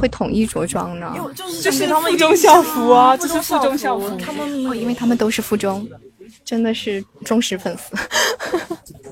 [0.00, 1.14] 会统一着装呢？
[1.62, 4.16] 就是附中校服啊，就是附中校服。
[4.16, 5.86] 他们因为他们都是附中，
[6.44, 7.94] 真的是忠实粉丝。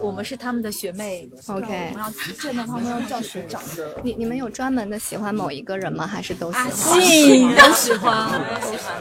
[0.00, 1.92] 我们是他们的学妹，OK。
[1.96, 3.62] 要见到他们要叫学长。
[4.02, 6.06] 你你们有专门的喜欢某一个人吗？
[6.06, 7.56] 还是都喜欢？
[7.56, 8.40] 都喜欢，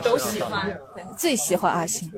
[0.03, 0.79] 都喜欢，
[1.17, 2.12] 最喜欢阿信，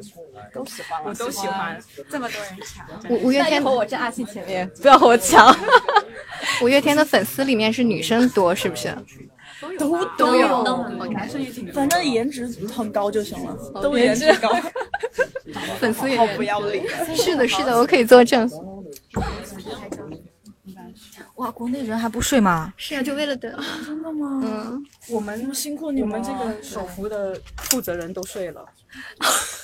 [0.54, 1.80] 都喜欢，我都喜欢。
[2.10, 5.56] 这么多人抢，五五月天和我站阿信前面，不要和我抢。
[6.62, 8.96] 五月天的粉丝里面是女生多，是不是？
[9.78, 10.64] 都都有，
[11.12, 14.50] 男生也挺，反正颜值很高就行了，都颜值高，
[15.80, 16.86] 粉丝也好不要脸。
[17.16, 18.50] 是的，是的，我可以作证。
[21.36, 22.74] 哇，国内人还不睡吗？
[22.78, 23.52] 是啊，就为了等。
[23.86, 24.42] 真的吗？
[24.44, 28.66] 嗯，我们辛苦你们这个手扶的负责人都睡了。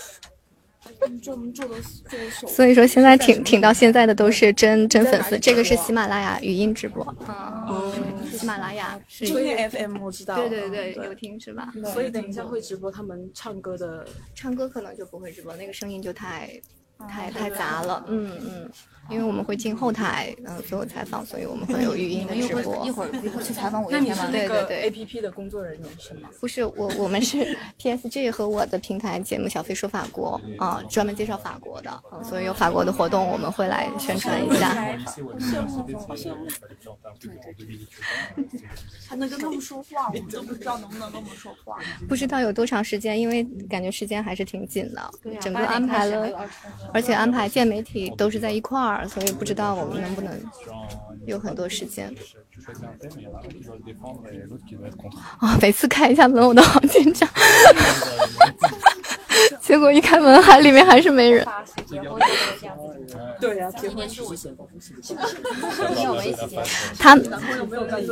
[2.48, 7.06] 所以说现在挺挺到现在的都是真真粉丝，这个是喜马拉雅语音直播。
[7.70, 9.26] 嗯，喜马拉雅是。
[9.26, 10.36] 音乐 FM 我知道。
[10.36, 11.72] 对对对，有听是吧？
[11.94, 14.06] 所以等一下会直播他们唱歌的。
[14.36, 16.50] 唱歌可能就不会直播，那个声音就太
[17.10, 18.04] 太太杂了。
[18.08, 18.72] 嗯嗯。
[19.10, 22.86] 因为我们会进后台，嗯，所有采访，所以我们会有语音的直播。
[22.88, 24.28] 一会儿一会儿去采访我一天吗？
[24.32, 26.30] 对对对，A P P 的工作人员是吗？
[26.40, 27.46] 不是，我我们是
[27.78, 34.74] P S G 和我的平台节目《小飞说法国》啊，专门介绍法国的，嗯，所以有法国的活动，我们会来宣传一下。
[34.74, 35.34] 羡慕
[36.16, 36.48] 羡慕
[39.10, 41.78] 还能跟他们说话，我们都不知道能不能跟我们说话。
[42.08, 46.50] 不知道有多长时间，因为感觉时间还是挺紧的，对整个安排了，
[46.92, 49.08] 而且安排见媒体都是在一块儿。
[49.08, 50.34] 所以不知道我们能不能
[51.26, 52.14] 有很多时间。
[55.40, 57.28] 啊，每次开一下门我都好紧张，
[59.62, 61.46] 结果一开门还里面还是没人。
[63.40, 64.08] 对呀，结婚
[66.98, 67.16] 他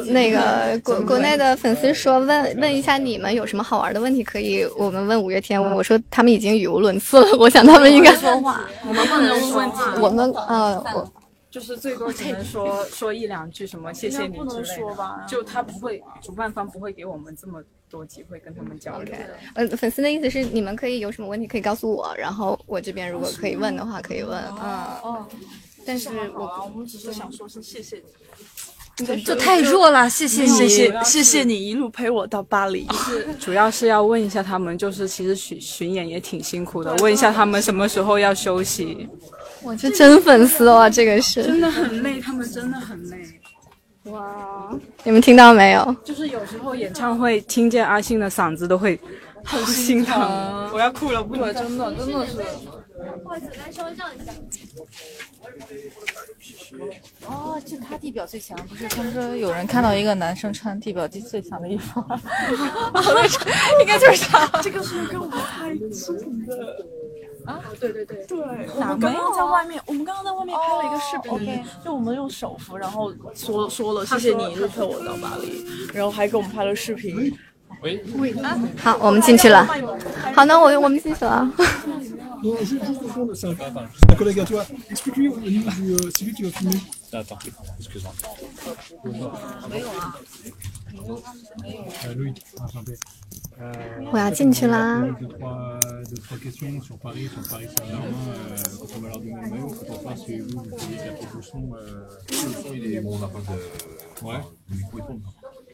[0.08, 11.12] 那个国国内的粉丝说问问一下你们有什么好玩的问题可以我们问五月天，我说他们已经语无伦次了，我想他们应该 说话，我们不能问问题，我们呃我。
[11.50, 17.62] 就是最多只能说说一两句什么谢谢你之类的，就他不会，主办方不会给我们这么
[17.92, 19.14] 多机会跟他们交流。
[19.54, 24.42] 呃，粉丝的意思是你们可以有什么问题可以告诉我，然后我这边如果可以问的话可以问。
[24.64, 24.64] 嗯
[25.04, 25.28] 哦。
[25.84, 28.02] 但是我我们只是想说声谢谢
[29.00, 32.88] 你，这太弱了，谢谢谢谢谢谢你一路陪我到巴黎。
[33.40, 39.10] 主要是要问一下他们，就是其实巡巡演也挺辛苦的，问一下他们什么时候要休息。
[39.64, 43.41] 我这真粉丝哇，这个是真的很累，他们真的很累。
[44.06, 45.96] 哇，你们听到没有？
[46.04, 49.00] 就是有时候演唱会听见阿信的嗓子都会
[49.44, 50.20] 好心疼，
[50.74, 52.38] 我要哭了，不对，真的真的是。
[53.24, 54.32] 不好意思，来稍微让一下。
[57.28, 58.88] 哦，这他地表最强，不是？
[58.90, 62.00] 他们说有人看到一个男生穿地表最最强的衣服，
[63.82, 64.62] 应该就是他。
[64.62, 66.86] 这个是跟我拍视频的。
[67.46, 68.26] 啊，对对对。
[68.26, 68.38] 对，
[68.76, 77.38] 我们刚刚在外面，我们刚刚在外面拍了一个视频，就我们用手扶，然后说说了谢谢你一路陪我到巴黎，然后还给我们拍了视频。
[77.82, 78.04] 喂。
[78.18, 78.34] 喂，
[78.78, 79.68] 好，我们进去了。
[80.36, 81.50] 好，那我我们进去了。
[82.44, 82.98] Non, juste, juste
[91.00, 91.82] au fond, c'est un, un collègue à toi.
[91.82, 91.82] Explique-lui au niveau du.
[91.82, 92.82] Euh, c'est lui qui va filmer.
[92.82, 93.62] Attends, excuse-moi.
[93.62, 94.12] Euh, Louis, enchanté.
[94.12, 95.02] 我要进去啦。
[95.20, 98.08] Deux, trois, deux, trois questions sur Paris, sur Paris Saint-Germain.
[98.30, 100.98] Euh, quand on va leur donner le maillot, faut qu'on fasse si vous, vous pouvez
[100.98, 101.74] taper le son.
[101.76, 102.08] Euh...
[102.30, 104.26] Le son, il est bon, on n'a pas de.
[104.26, 104.40] Ouais.
[104.70, 105.22] Le micro, il tourne.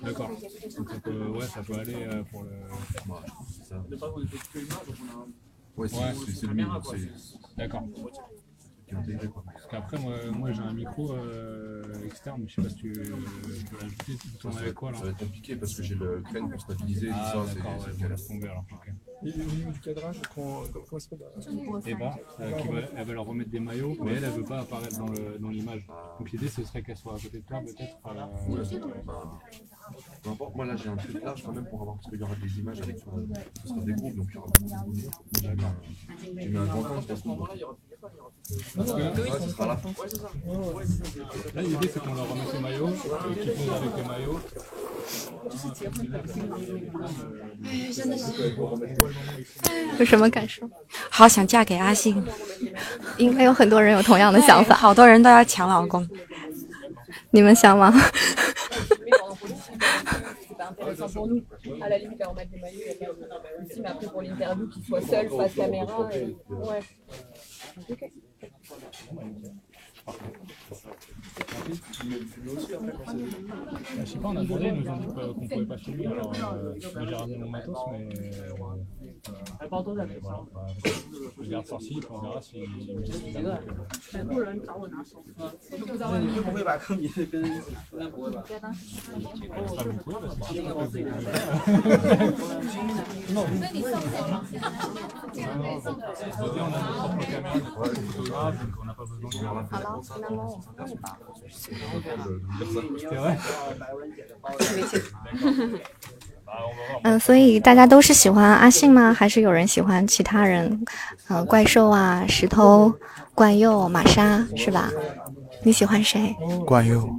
[0.03, 0.29] D'accord.
[0.77, 2.49] Donc ça peut, ouais, ça peut aller euh, pour le.
[2.49, 3.19] Ouais,
[3.51, 3.75] c'est ça.
[5.77, 6.13] Ouais, Ouais.
[6.25, 6.81] c'est c'est le micro.
[6.91, 7.83] c'est- D'accord.
[8.87, 9.03] Qui ont.
[9.53, 12.93] Parce qu'après, moi, moi j'ai un micro euh, externe, mais je sais pas si tu,
[12.93, 14.17] tu peux l'ajouter.
[14.21, 14.97] Tu tournes avec quoi là?
[14.97, 17.93] ça va être compliqué parce que j'ai le crâne pour stabiliser Ah, d'accord, ouais,
[18.29, 18.65] bon, alors.
[19.25, 20.21] Et au niveau du cadrage,
[21.87, 24.43] Et bah, euh, qui va, elle va leur remettre des maillots, mais elle, elle veut
[24.43, 25.87] pas apparaître dans le- dans l'image.
[26.19, 27.97] Donc l'idée, ce serait qu'elle soit à côté de toi, peut-être.
[28.05, 28.09] euh,
[28.87, 29.39] Ouais, bah,
[30.21, 32.23] peu importe, moi là j'ai un truc large quand même pour avoir, parce qu'il y
[32.23, 33.25] aura des images avec, euh,
[33.63, 34.95] ce sera des groupes, donc il y aura beaucoup de monde.
[34.97, 35.11] Moi,
[36.35, 37.23] j'ai mis un- grand temps, je pense.
[37.23, 37.49] donc.
[38.75, 39.89] Parce que- Ouais, ce sera à la fin.
[41.55, 44.39] Là, l'idée, c'est qu'on leur remette les maillots, euh, qu'ils posent avec les maillots.
[49.99, 50.69] 有什么感受？
[51.09, 52.23] 好想嫁给阿信，
[53.17, 54.75] 应该有很多人有同样的想法。
[54.75, 56.07] 好多人都要抢老公。
[57.31, 57.93] 你们想吗？
[73.99, 76.33] Je sais pas, on a demandé, ils nous ont dit qu'on pouvait pas filmer, alors
[76.53, 78.09] euh, j'ai ramené mon matos, mais.
[78.15, 78.53] Euh,
[81.41, 81.65] je garde
[82.09, 82.61] on verra si.
[96.59, 97.57] on a nos propres caméras
[97.89, 98.57] de photographes.
[107.03, 109.13] 嗯，所以大家都是喜欢阿信吗？
[109.13, 110.85] 还是有人喜欢其他人？
[111.27, 112.93] 呃，怪兽啊，石头、
[113.35, 114.89] 冠佑、玛莎，是吧？
[115.63, 116.33] 你喜欢谁？
[116.65, 117.09] 冠佑，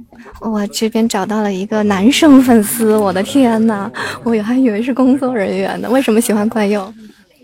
[0.41, 3.91] 我这边找到了一个男生粉丝，我的天呐，
[4.23, 5.89] 我还以为是工作人员呢。
[5.89, 6.91] 为什么喜欢冠佑？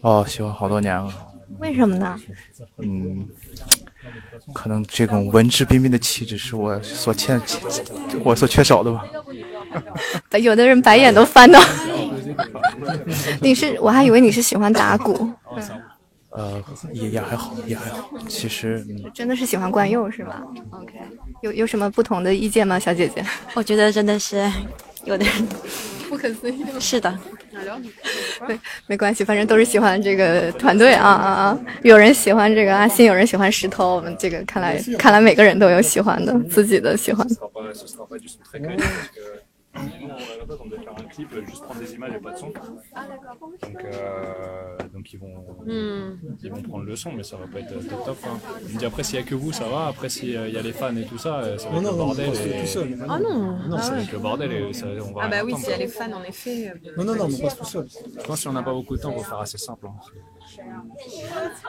[0.01, 1.13] 哦，喜欢好多年了。
[1.59, 2.19] 为什么呢？
[2.79, 3.27] 嗯，
[4.53, 7.41] 可能这种文质彬彬的气质是我所欠，
[8.23, 9.05] 我所缺少的吧。
[10.39, 11.59] 有的人白眼都翻到。
[13.41, 15.29] 你是，我还以为你是喜欢打鼓，
[16.29, 18.09] 呃，也也还好，也还好。
[18.27, 20.41] 其实，嗯，真的是喜欢惯用是吧
[20.71, 20.93] ？OK，
[21.41, 23.25] 有有什么不同的意见吗，小姐姐？
[23.53, 24.51] 我觉得真的是
[25.05, 25.47] 有的人
[26.15, 26.63] 不可思议。
[26.79, 27.19] 是的，
[28.47, 28.57] 对，
[28.87, 31.59] 没关系，反正都是喜欢这个团队啊啊啊！
[31.83, 33.97] 有人喜欢这个阿信，有人喜欢石头。
[33.97, 37.27] 我们这个看来看来每个人都有喜欢的，自己的喜欢。
[39.75, 42.47] À la base, on devait faire un clip, juste prendre des images et pas de son.
[42.47, 46.17] Donc, euh, donc ils, vont, Hmm.
[46.43, 48.17] ils vont prendre le son, mais ça va pas être euh, top top.
[48.25, 48.37] Hein.
[48.67, 49.87] Je me dis après, s'il y a que vous, ça va.
[49.87, 51.97] Après, s'il y a les fans et tout ça, euh, ça va être non, le
[51.97, 52.29] non, bordel.
[52.29, 52.59] on passe et...
[52.61, 52.97] tout seul.
[53.09, 54.03] Ah non, Non, ah ça va ouais.
[54.03, 56.11] être le bordel et ça, on va Ah bah oui, s'il y a les fans,
[56.13, 56.69] en effet.
[56.69, 57.87] euh, Non, non, non, on passe tout seul.
[57.89, 59.87] Je pense que si on n'a pas beaucoup de temps, on va faire assez simple.
[59.87, 59.93] hein.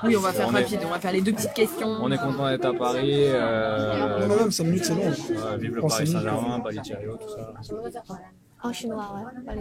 [0.03, 1.89] Oui, on va faire On rapide, on va faire les deux petites questions.
[2.03, 3.25] On est content d'être à Paris.
[3.27, 4.21] Euh...
[4.21, 5.03] Non, mais même 5 minutes, c'est long.
[5.03, 6.81] Ouais, vive le Prends Paris Saint-Germain, 巴黎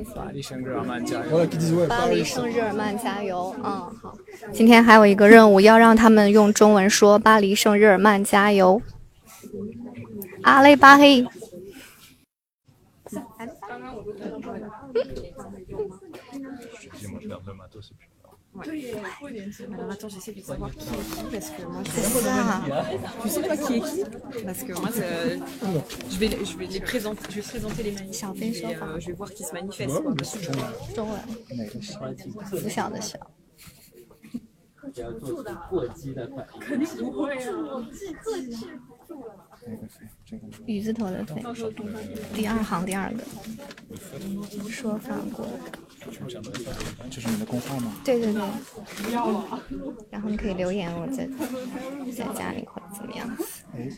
[0.04, 2.26] Paris Saint-Germain, 加油 Voilà, qui disent ouais, 巴黎 Paris.
[2.26, 3.54] 圣日耳曼加油！
[3.64, 4.14] 嗯，好。
[4.52, 8.82] 今天还有一个任务，要让他们用中文说“巴黎圣日耳曼加油”。
[10.44, 11.26] 阿雷巴黑。
[19.74, 22.62] Alors attends, j'essaie de savoir qui est qui parce que moi C'est ça.
[23.22, 25.36] Tu sais pas qui est qui Parce que moi, ça-
[26.10, 28.34] je vais, je vais les présenter, je vais présenter les manifestants.
[28.70, 29.90] et, euh, je vais voir qui se manifeste.
[30.02, 30.14] quoi,
[40.66, 41.44] 雨字头的飞，
[42.34, 43.24] 第二行第二个，
[44.70, 45.46] 说法国。
[47.10, 47.96] 这是你的公号吗？
[48.04, 48.44] 对对对。
[50.12, 51.28] 然后你可以留言我在
[52.16, 53.28] 在家里或者怎么样。
[53.74, 53.90] 嗯。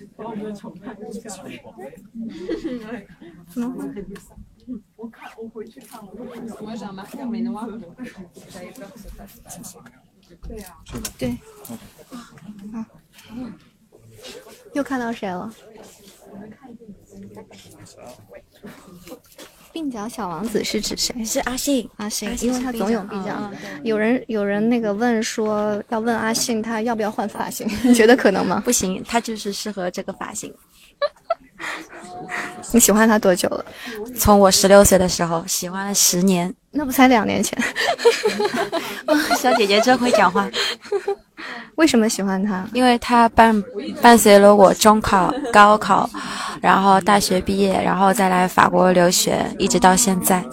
[4.96, 6.44] 我看，我回去看，我就会有。
[6.62, 7.82] Moi, j'ai un marqueur mais noir, donc
[8.52, 9.40] j'avais peur que ce fasse.
[10.48, 10.84] 对啊。
[11.18, 11.38] 对。
[12.74, 12.86] 啊。
[14.74, 15.52] 又看到谁了？
[19.74, 21.24] 鬓角小王子是指谁？
[21.24, 23.52] 是阿信，阿信因为他总有鬓角。
[23.84, 28.62] 有人有人那个问说要问阿信他要不要换发型， 你觉得可能吗？
[28.66, 30.54] 不行，他就是适合这个发型。
[32.74, 33.66] 你喜欢他多久了？
[34.16, 36.54] 从我十六岁的时候喜欢了十年。
[36.72, 37.58] 那不才两年前？
[39.38, 40.50] 小姐姐真会讲话。
[41.78, 42.68] 为什么喜欢他？
[42.74, 43.64] 因为他伴
[44.02, 46.10] 伴随了我中考、高考，
[46.60, 50.44] 然后大学毕业，然后再来法国留学，一直到现在。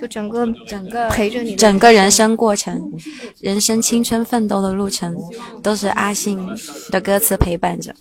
[0.00, 2.92] 就整个整个陪着你整个人生过程，
[3.38, 5.16] 人生青春奋斗的路程，
[5.62, 6.44] 都是阿信
[6.90, 7.94] 的歌词陪伴着，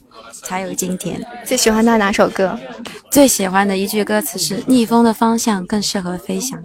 [0.44, 1.24] 才有今天。
[1.46, 2.58] 最喜欢他哪首歌？
[3.12, 6.60] 最喜欢的一句歌词是“逆风的方向更适合飞翔”。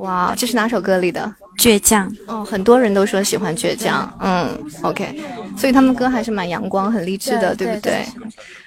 [0.00, 1.34] 哇，这是哪首歌里的？
[1.58, 2.10] 倔强。
[2.26, 4.10] 哦，很多人都说喜欢倔强。
[4.20, 4.48] 嗯
[4.82, 5.20] ，OK，
[5.56, 8.04] 所以他们歌还是蛮阳光、很励志的，对对不对？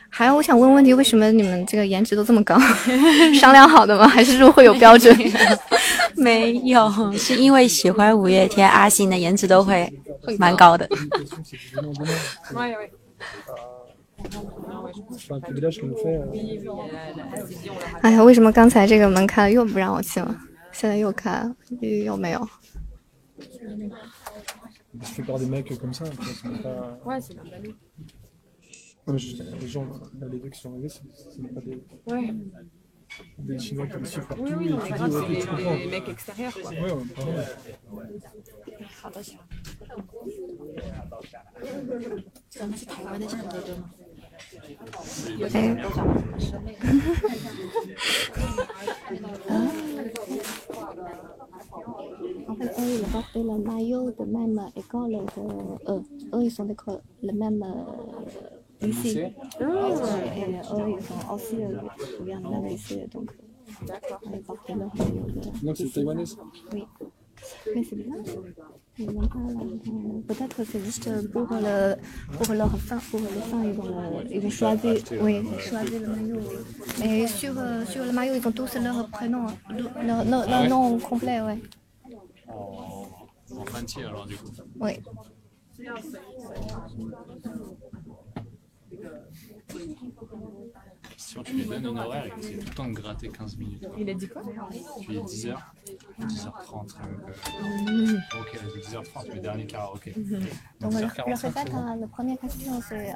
[0.09, 2.55] 还有，我想问问题，为什么你们这个颜值都这么高？
[3.33, 4.07] 商量好的吗？
[4.07, 5.15] 还是说会有标准？
[6.15, 9.91] 没有，是因为喜欢五月天，阿信的颜值都会
[10.37, 10.87] 蛮高的。
[10.87, 10.97] Euh,
[18.01, 20.35] 哎呀，为什么刚才这个门开了又不让我进了？
[20.72, 21.44] 现在又开，
[21.80, 22.48] 又又没有？
[25.00, 26.98] Je fais par des mecs comme ça, après, c'est pas...
[27.04, 27.62] Ouais, c'est normal.
[29.06, 29.84] Non, mais je- les gens,
[30.18, 31.80] là, les deux qui sont arrivés, c'est c'est pas des...
[32.06, 32.34] Ouais.
[33.38, 35.18] Des Chinois qui les suivent partout, Oui, et oui, tu non, dis, là, ouais, c'est
[35.18, 35.74] ok, tu les- comprends.
[35.76, 36.70] les mecs extérieurs, quoi.
[36.70, 37.32] Ouais, ouais, pardon.
[45.53, 45.75] 哎。
[52.47, 56.03] En fait, eux, ils portent le maillot de même école que eux.
[56.33, 59.33] Eux, ils sont d'école, le même euh, lycée.
[59.59, 61.55] Et eux, ils sont aussi
[62.21, 63.07] bien le même lycée.
[63.11, 63.31] Donc,
[64.25, 65.65] ils portent leur maillot de...
[65.65, 66.23] Donc c'est taïwanais
[66.73, 66.85] Oui.
[67.75, 68.15] Mais c'est bien.
[68.99, 71.95] Ils n'ont pas la- euh, Peut-être que c'est juste pour, le,
[72.37, 76.07] pour leur fin, pour le fin, ils ont, le- ils ont choisi, oui, choisi le
[76.07, 76.41] maillot.
[76.99, 79.55] Mais sur, euh, sur le maillot, ils ont tous leur prénom, hein,
[80.05, 81.59] leur, leur- leur ouais nom complet, ouais.
[82.47, 83.07] En,
[83.51, 84.49] en 20 alors du coup.
[84.79, 84.93] Oui.
[91.23, 93.87] Si tu lui donnes un horaire, il essaie tout le temps de gratter 15 minutes.
[93.97, 94.41] Il a dit quoi?
[95.01, 95.57] Tu lui dis 10h,
[96.19, 96.87] 10h30.
[96.87, 98.15] Donc, Mhm.
[98.33, 100.11] euh, ok, vas-y, 10h30, le dernier karaoké.
[100.11, 100.23] Donc,
[100.81, 102.49] Donc, le, le 10h45, fait,
[102.89, 103.13] c'est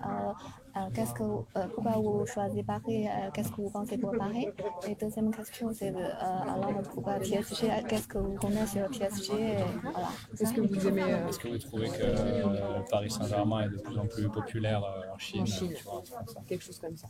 [0.74, 4.12] c'est euh, qu'est-ce que, euh, pourquoi vous choisissez Paris euh, Qu'est-ce que vous pensez pour
[4.18, 4.48] Paris?
[4.88, 9.34] Et deuxième question, c'est euh, alors pourquoi PSG Qu'est-ce que vous connaissez sur PSG
[9.82, 10.10] Voilà.
[10.40, 13.78] Est-ce que vous aimez euh, Est-ce que vous trouvez que euh, Paris Saint-Germain est de
[13.78, 16.04] plus en plus populaire euh, en Chine, en Chine tu vois,
[16.48, 17.08] Quelque chose comme ça.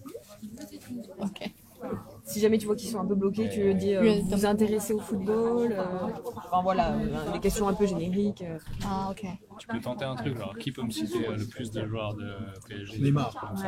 [1.19, 1.51] Ok.
[2.27, 4.93] Si jamais tu vois qu'ils sont un peu bloqués, tu dis euh, vous vous intéressez
[4.93, 8.41] au football euh, Enfin voilà, euh, des questions un peu génériques.
[8.41, 8.57] euh.
[8.83, 9.25] Ah, ok.
[9.59, 12.13] Tu peux tenter un truc, alors qui peut me citer euh, le plus de joueurs
[12.15, 12.35] de
[12.67, 13.33] PSG Neymar.
[13.39, 13.63] comme ça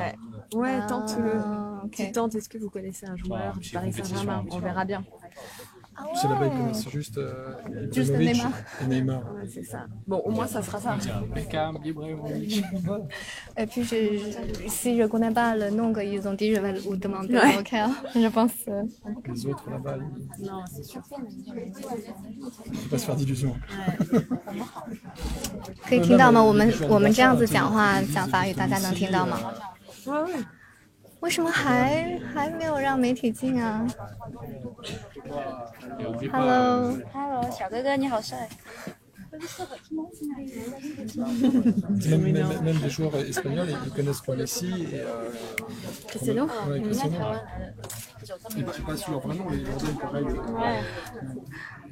[0.53, 1.41] Ouais, ouais Ah, tente-le.
[1.85, 1.91] ok.
[1.95, 4.45] Tu tentes, est-ce que vous connaissez un joueur Ouais, du petite Paris compétition, Saint-Germain?
[4.49, 5.03] tu On verra bien.
[6.12, 7.54] Tu sais, là-bas, ils connaissent juste, euh,
[7.92, 8.52] Juste Ibrahimovic Neymar.
[8.82, 9.20] et Neymar.
[9.32, 9.86] Ouais, c'est ça.
[10.08, 10.96] Bon, au moins ça sera ça.
[10.98, 12.64] Tiens, Beckham, Ibrahimovic.
[13.56, 16.72] Et puis, je, je- si je connais pas le nom qu'ils ont dit, je vais
[16.80, 17.34] vous demander.
[17.34, 17.58] Ouais.
[17.60, 17.72] Ok,
[18.16, 18.50] je pense.
[18.66, 18.82] euh,
[19.32, 19.96] Les autres là-bas,
[20.40, 21.00] ils Non, c'est sûr.
[21.12, 23.54] ne faut pas se faire d'illusions.
[25.88, 26.42] 可以听到吗？
[26.42, 29.38] 我们我们这样子讲话讲法语，大家能听到吗？
[30.06, 30.44] Ouais, ouais.
[31.21, 33.87] 为什么还还没有让媒体进啊？
[36.31, 38.47] 哈喽哈喽小哥哥你好帅。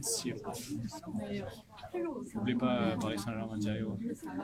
[0.01, 0.33] Si.
[2.35, 3.97] N'oublie pas Paris Saint-Germain Diallo.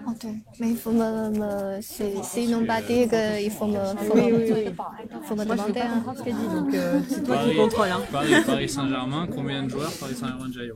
[0.08, 4.32] 哦，对，mais il faut me, me c'est c'est une bâtie que il faut me faut Oui,
[4.32, 4.76] me, oui, oui.
[5.24, 5.80] faut me Moi, je demander.
[5.80, 6.04] pas hein.
[6.26, 7.88] dit, donc euh, c'est toi qui Paris, contrôle.
[7.90, 8.02] Hein.
[8.12, 10.76] Paris, Paris Saint-Germain, combien de joueurs Paris Saint-Germain Diallo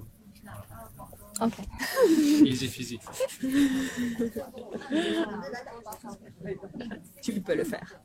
[1.39, 1.53] Ok.
[2.45, 3.01] Easy physique.
[7.21, 7.99] Tu peux le faire.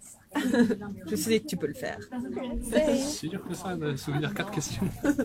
[1.07, 1.99] je sais que tu peux le faire.
[3.03, 4.83] C'est dur que ça de souvenir quatre questions.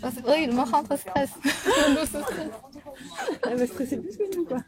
[0.00, 1.30] parce que eux, ils me rendent stress.
[1.44, 2.50] Nous, c'est stress.
[3.44, 4.58] Elle va stresser plus que nous, quoi.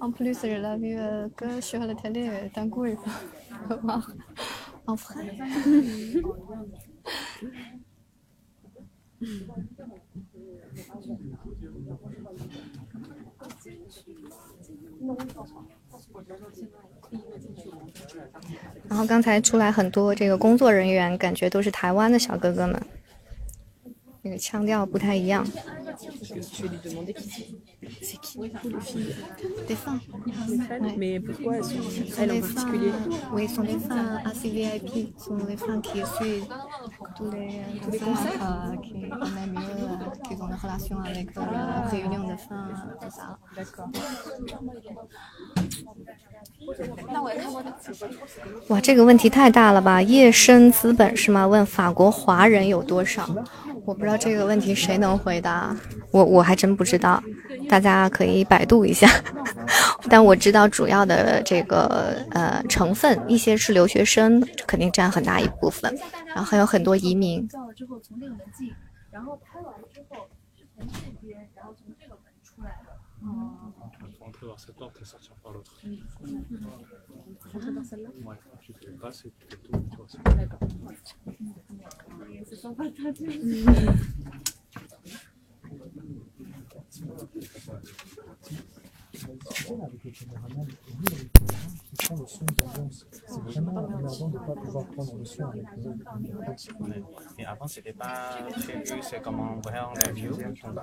[0.00, 3.76] En plus, je l'ai vu euh, que sur la télé, euh, d'un coup, il faut
[3.82, 4.10] voir
[4.86, 5.36] en vrai.
[18.88, 22.80] 然后刚才出来很多这个工作人员，感觉都是台湾的小哥哥们，
[24.26, 25.46] 那个腔调不太一样。
[48.68, 50.02] 哇这个问题太大了吧？
[50.02, 51.46] 夜深资本是吗？
[51.46, 53.28] 问法国华人有多少？
[53.84, 55.76] 我不知道这个问题谁能回答，
[56.10, 57.22] 我我还真不知道，
[57.68, 59.08] 大家可以百度一下。
[60.08, 65.92] 但我知道主要的这个呃成分，一些是留学生，肯定占很大一部分，
[66.28, 67.48] 然后还有很多移民。
[82.66, 83.40] 正月初めて。
[89.30, 93.06] Avec le caméraman, qui prend le son d'ambiance.
[93.26, 96.94] C'est vraiment emmerdant de ne pas pouvoir prendre le son avec le
[97.38, 100.32] Et avant, c'était pas prévu, c'est comme un vrai interview.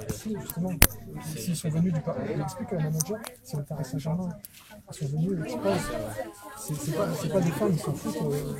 [0.09, 0.69] Si, justement,
[1.35, 4.29] s'ils sont venus du Paris, explique à un manager, c'est le Paris Saint-Germain.
[4.89, 5.91] Ils sont venus, ils exposent.
[6.57, 8.15] C'est c'est pas, c'est pas des fans, ils s'en foutent.
[8.33, 8.55] euh.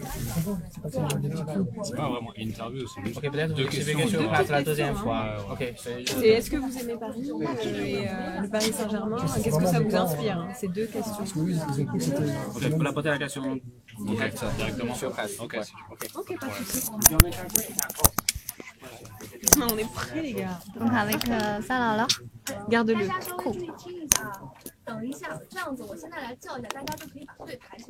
[0.72, 1.66] C'est pas ça, des petites filles.
[1.84, 4.10] C'est pas vraiment une interview, c'est juste Ok, peut-être deux questions.
[4.50, 5.36] la deuxième fois.
[5.52, 9.18] Ok, c'est Et est-ce que vous aimez Paris euh, et euh, le Paris Saint-Germain?
[9.44, 11.24] Qu'est-ce que ça vous inspire hein, Ces deux questions.
[11.36, 12.24] Oui, ils ont cru que c'était.
[12.24, 13.60] Ok, je peux la poser la question
[14.00, 15.40] direct, directement sur place.
[15.40, 15.58] Ok,
[16.16, 16.38] Ok.
[16.40, 16.90] Pas de soucis.
[19.62, 20.60] On est prêts, les gars.
[20.80, 22.08] Donc avec euh, ça là là.
[22.70, 23.08] Garde-le.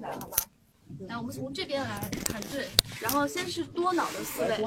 [0.02, 0.53] 大
[1.08, 2.68] 来我们从这边来排队，
[3.02, 4.58] 然后先是多脑的四位，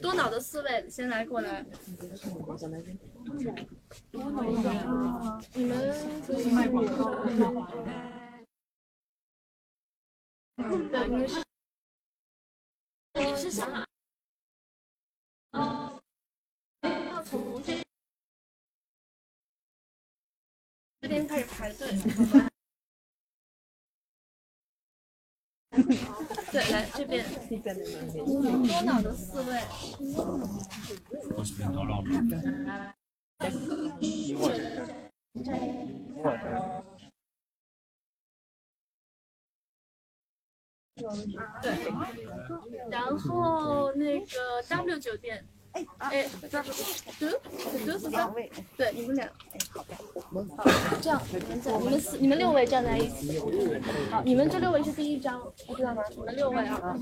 [0.00, 1.64] 多脑的四位先来过来。
[4.10, 5.92] 多脑的，你们
[6.26, 7.14] 可以卖广告。
[10.56, 11.42] 对，你是，
[13.14, 13.84] 你是想，
[15.52, 16.00] 哦，
[16.82, 17.74] 要从这。
[21.02, 21.88] 这边开始排队。
[26.52, 27.24] 对来这边。
[28.24, 29.60] 多脑的四位？
[41.62, 41.72] 对
[42.90, 45.46] 然后那个 w 酒店。
[45.98, 46.26] 哎，
[48.76, 49.28] 对，你们俩，
[49.70, 49.94] 好的，
[50.56, 53.38] 好，这样，你们在，你们四，你们六位站在一起，
[54.10, 55.42] 好，你们这六位是第一张，
[55.76, 56.02] 知道吗？
[56.10, 56.98] 你们六位啊，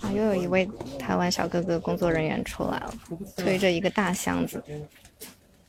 [0.00, 0.68] 啊，又有一位
[0.98, 2.92] 台湾小哥哥工作人员出来了，
[3.36, 4.86] 推着一个大箱子，不知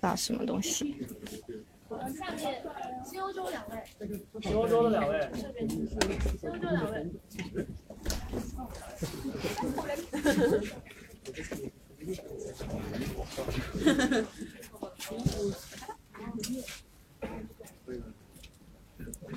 [0.01, 0.95] 道什么东西。
[2.18, 2.61] 下面
[3.05, 3.78] 新欧洲两位，
[4.41, 7.07] 新欧洲的两位这边新欧洲两位。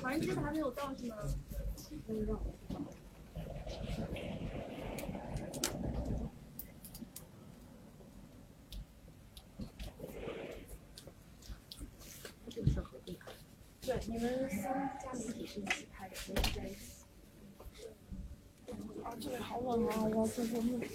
[0.01, 1.15] 华人街还没有到是吗？
[13.81, 16.77] 对，你们三家媒体是一起拍的，没有在一起。
[19.01, 20.03] 啊，这里好冷啊！
[20.03, 20.85] 我要坐坐木头。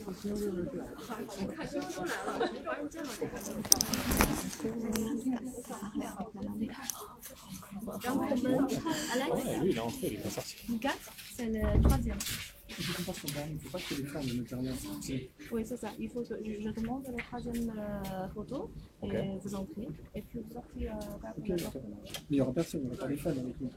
[1.53, 3.79] 看新欧洲来了，华人街好像还没有到。
[8.03, 10.55] 然后我们啊来，Lui, il est entré, il est pas sorti.
[10.69, 10.99] Nigat,
[11.37, 12.19] c'est le troisième.
[12.69, 14.55] Je ne peux pas se regarder, il ne faut pas que les femmes ne mettent
[14.59, 14.73] rien.
[15.51, 15.91] Oui, c'est ça.
[15.99, 18.71] Il faut que je, je demande la troisième euh, photo
[19.03, 19.15] et Ok.
[19.43, 19.89] vous entrez.
[20.15, 21.73] Et puis vous sortez euh, vers Ok, la d'accord.
[21.73, 21.85] porte.
[21.85, 23.71] Mais il n'y aura personne, il n'y aura pas les fans avec nous.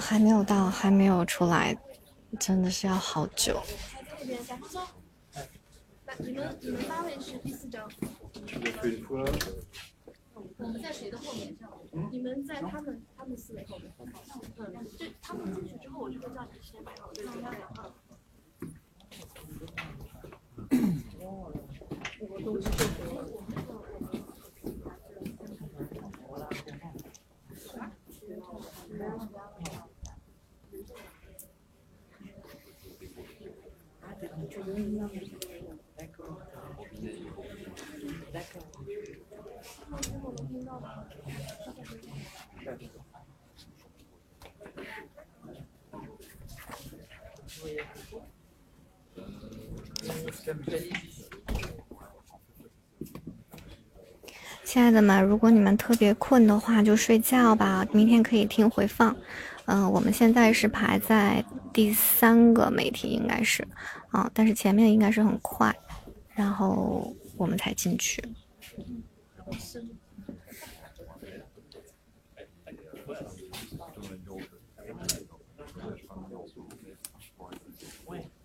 [0.00, 1.76] 还没有到，还没有出来，
[2.38, 3.62] 真的是要好久。
[6.18, 7.88] 你们你们八位是第四张。
[8.46, 9.26] Tu l'as fait une fois.
[10.34, 11.56] 我们在谁的后面？
[12.10, 13.92] 你们在他们他们四位后面。
[14.56, 17.10] 嗯，就他们进去之后，我就会叫你先摆好
[54.64, 59.14] 亲爱的们，如果你们特别困的话，就睡觉吧，明天可以听回放。
[59.66, 63.66] 嗯，我们现在是排在第三个媒体，应该是，
[64.14, 65.76] 啊，但是前面应该是很快，
[66.36, 68.22] 然后我们才进去。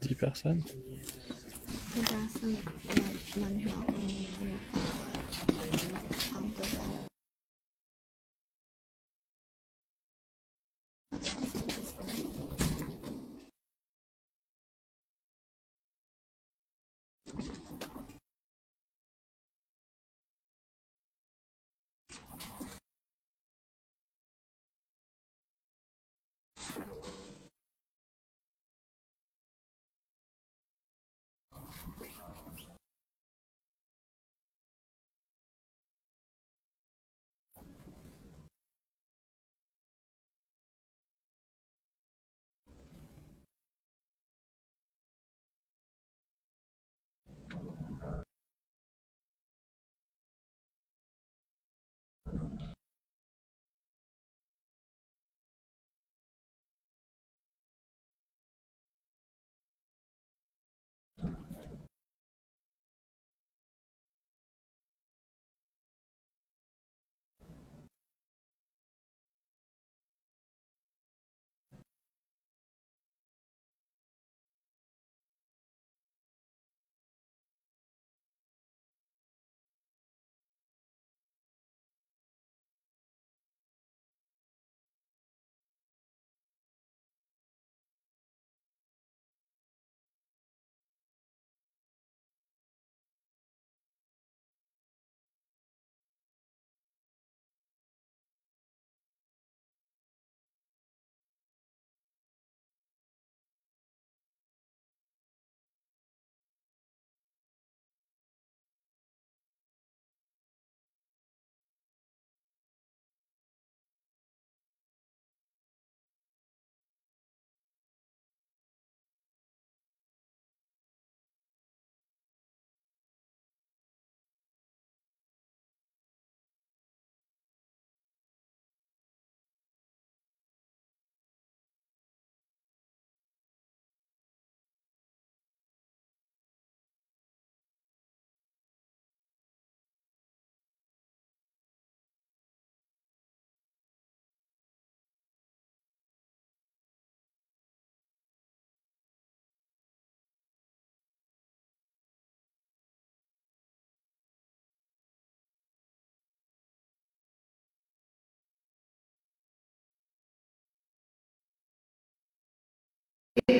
[0.01, 0.63] 10 personnes
[3.35, 3.69] 连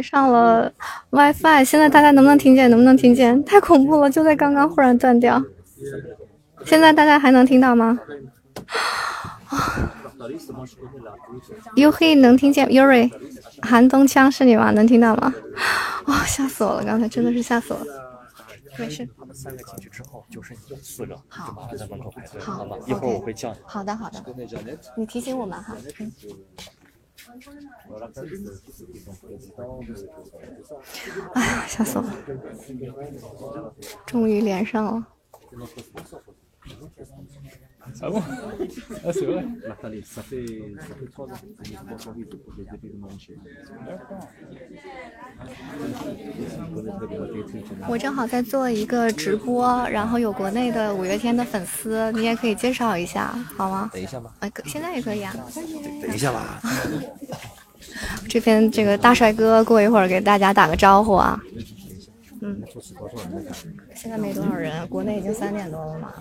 [0.01, 0.71] 上了
[1.09, 2.69] WiFi，现在大家能不能听见？
[2.69, 3.43] 能不能听见？
[3.43, 4.09] 太恐怖了！
[4.09, 5.43] 就在刚刚忽然断掉。
[6.65, 7.97] 现在大家还能听到吗
[11.75, 13.09] ？Yuhi 能听见？Yuri，
[13.61, 14.71] 寒冬枪是你吗？
[14.71, 15.33] 能听到吗？
[16.05, 16.83] 啊、吓死我了！
[16.83, 17.85] 刚才真的是吓死我了。
[18.77, 19.07] 没事。
[19.17, 22.77] 他们三个进去之后，就剩你们四个，好就麻烦在门口排队，好好吧？
[22.87, 23.59] 一会儿我会叫你。
[23.63, 24.23] 好的，好的。
[24.95, 25.75] 你提醒我们哈。
[25.99, 26.11] 嗯。
[31.33, 32.13] 哎呀，吓死我了！
[34.05, 35.07] 终于连上了。
[38.01, 38.21] Ah bon
[39.05, 40.45] Ah c'est vrai Nathalie, ça fait,
[40.79, 43.35] ça fait trois ans que je me suis pour les débits de mon chez.
[47.87, 53.89] 我正好在做一个直播，然后有国内的五月天的粉丝，你也可以介绍一下，好吗？
[53.93, 54.33] 等一下吧。
[54.39, 55.33] 哎，现在也可以啊。
[56.01, 56.61] 等一下吧。
[58.27, 61.39] 这边这个大帅哥过一会儿给大家打个招呼啊。
[62.41, 62.63] 嗯，
[63.95, 66.13] 现在没多少人，国内已经三点多了嘛。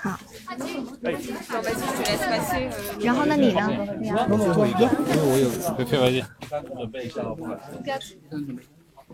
[0.00, 0.18] 好。
[3.00, 3.70] 然后那，你呢？
[4.00, 4.26] 你呢？
[4.28, 4.34] 我
[5.38, 5.48] 有
[5.84, 6.24] Fais vas-y
[6.76, 7.22] 准备一下。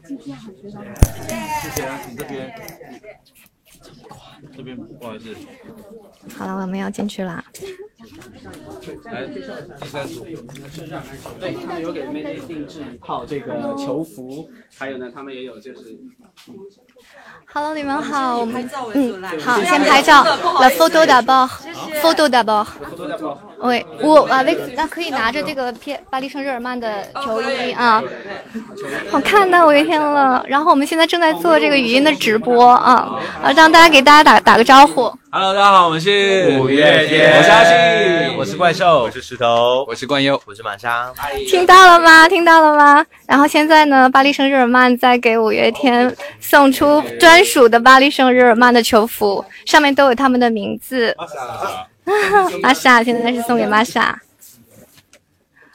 [0.06, 0.16] 谢
[1.70, 2.52] 谢啊，你这边，
[4.56, 5.34] 这边不好意思。
[6.36, 7.44] 好了，我们要进去啦。
[9.04, 9.40] 来，第
[9.86, 10.24] 三组。
[11.40, 15.98] 对他们有给妹妹定制一套这个球服，还有呢，他们也有就是。
[17.52, 22.66] Hello，你们好，我们嗯，好，先拍照不好意，la 思 photo d'abord，谢谢 photo d'abord。
[22.66, 28.02] photo d'abord 喂，我啊，那那可以拿着这个片巴黎圣日耳曼的球衣啊，
[29.10, 30.44] 好看到五月天了。
[30.48, 35.10] 然后我们现在正在做这个语音的直播啊，啊，让大家给大家打打个招呼。
[35.30, 41.10] Hello，大家好，我们是五月天我是阿信，我是怪兽，我是石头，我是冠佑，我是满莎。
[41.48, 42.28] 听到了吗？
[42.28, 43.04] 听到了吗？
[43.26, 51.14] 然后现在呢，巴黎圣日耳曼在给五月天送出专属的巴黎圣日耳曼的球服，上面都有他们的名字。
[52.62, 54.20] 玛莎，现在是送给玛莎。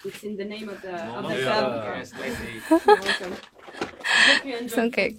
[0.02, 0.14] Of
[2.88, 4.70] of.
[4.70, 5.16] 送给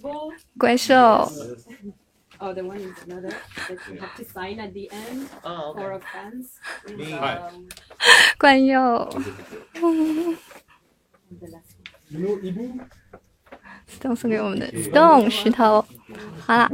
[0.57, 1.31] 怪兽。
[2.39, 3.29] Oh, the one is another
[3.67, 6.57] that you have to sign at the end Oh, for fans.
[6.87, 7.37] Is, Hi.
[7.37, 7.69] um,
[8.39, 9.07] 冠佑。
[13.99, 15.85] Stone 送给我们的 Stone 石头，
[16.45, 16.69] 好了，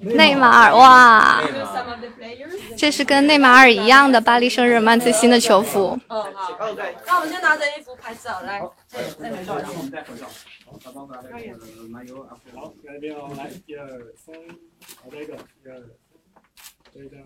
[0.00, 1.42] 内马尔哇.
[2.76, 5.98] 这是跟内马尔一样的巴黎圣日耳曼最新的球服。
[6.08, 6.56] 嗯，好。
[7.06, 9.70] 那我们先拿着衣服拍照，来，这这没多少钱。
[12.54, 13.86] 好，来边哦，来，一二
[14.16, 14.34] 三，
[14.96, 15.70] 好，再一个，一二，
[16.92, 17.18] 这一张。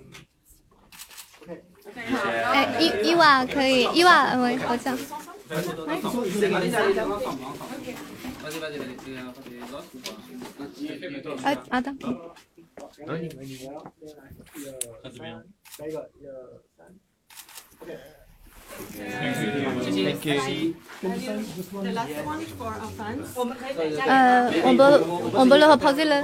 [2.52, 4.98] 哎，伊伊娃可以，伊娃，我我这样。
[5.88, 5.96] 哎，
[11.70, 11.96] 阿当。
[21.82, 23.26] The last one for our fans.
[23.34, 24.04] 我们可以等一下。
[24.04, 26.22] 呃，我们我们了 pause 了。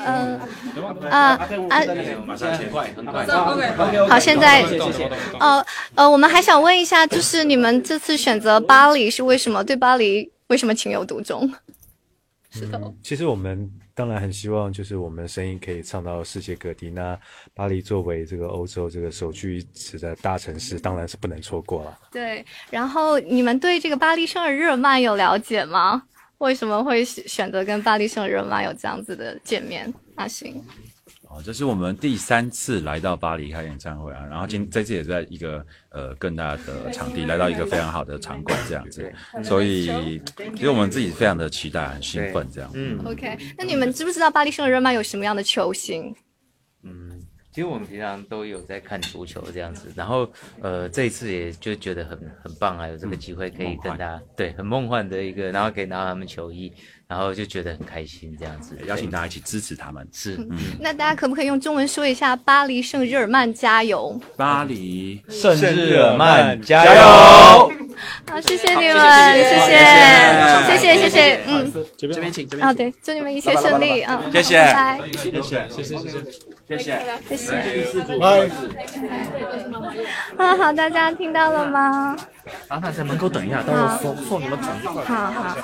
[0.00, 0.40] 呃
[1.10, 1.36] 啊
[1.68, 1.84] 啊。
[4.08, 4.64] 好，现在
[5.38, 5.64] 呃
[5.94, 9.62] 呃，我们还想问一下，就是你们这次选择巴黎是为什么？
[9.62, 11.50] 对巴黎为什么情有独钟？
[12.50, 12.76] 是的。
[12.76, 16.90] 嗯，其实我们当然很希望，就是我们的声音可以唱到世界各地。
[16.90, 17.18] 那
[17.54, 21.98] 巴黎作为这个欧洲这个首屈一指的大城市，当然是不能错过了。
[22.10, 26.02] 对，然后你们对这个巴黎圣日耳曼有了解吗？
[26.36, 29.90] 为什么会选选择跟巴黎圣日耳曼有这样子的见面？
[30.16, 30.62] 阿星，
[31.34, 39.10] 哦，这是我们第三次来到巴黎开演唱会啊，然后今这次也在一个呃更大的场地，来到一个非常好的场馆这样子，
[39.42, 40.20] 所以
[40.54, 42.70] 其实我们自己非常的期待，很兴奋这样。
[42.74, 43.02] 嗯。
[43.06, 46.14] OK，那你们知不知道巴黎圣日耳曼有什么样的球星？
[46.82, 47.18] 嗯，
[47.50, 50.30] 其实我们平常都有在看足球这样子，然后
[50.60, 56.70] 呃这一次也就觉得很很棒啊，有这个机会可以跟大家对很梦幻的一个，然后可以拿到他们球衣，
[57.12, 60.08] 然后就觉得很开心这样子，邀请大家一起支持他们。
[60.10, 67.70] 是，嗯，那大家可不可以用中文说一下“巴黎圣日耳曼加油巴黎圣日耳曼加油！”？
[68.26, 69.76] 好，谢谢你们，谢谢，
[70.66, 75.98] 谢谢，谢谢，嗯，这边这边请，这啊，对，祝你们一切顺利啊，谢谢拜拜，谢谢，谢谢，谢谢，
[76.66, 78.18] 谢谢，谢谢。
[78.18, 78.48] 拜。
[80.38, 82.16] 啊，好，大家听到了吗？
[82.68, 85.04] 啊，那在门口等一下，到时候送送你们整一块。
[85.04, 85.58] 好好。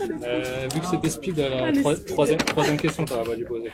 [0.00, 3.70] Euh, vu que c'était speed, la troi- troisième, troisième question, t'aurais pas dû poser.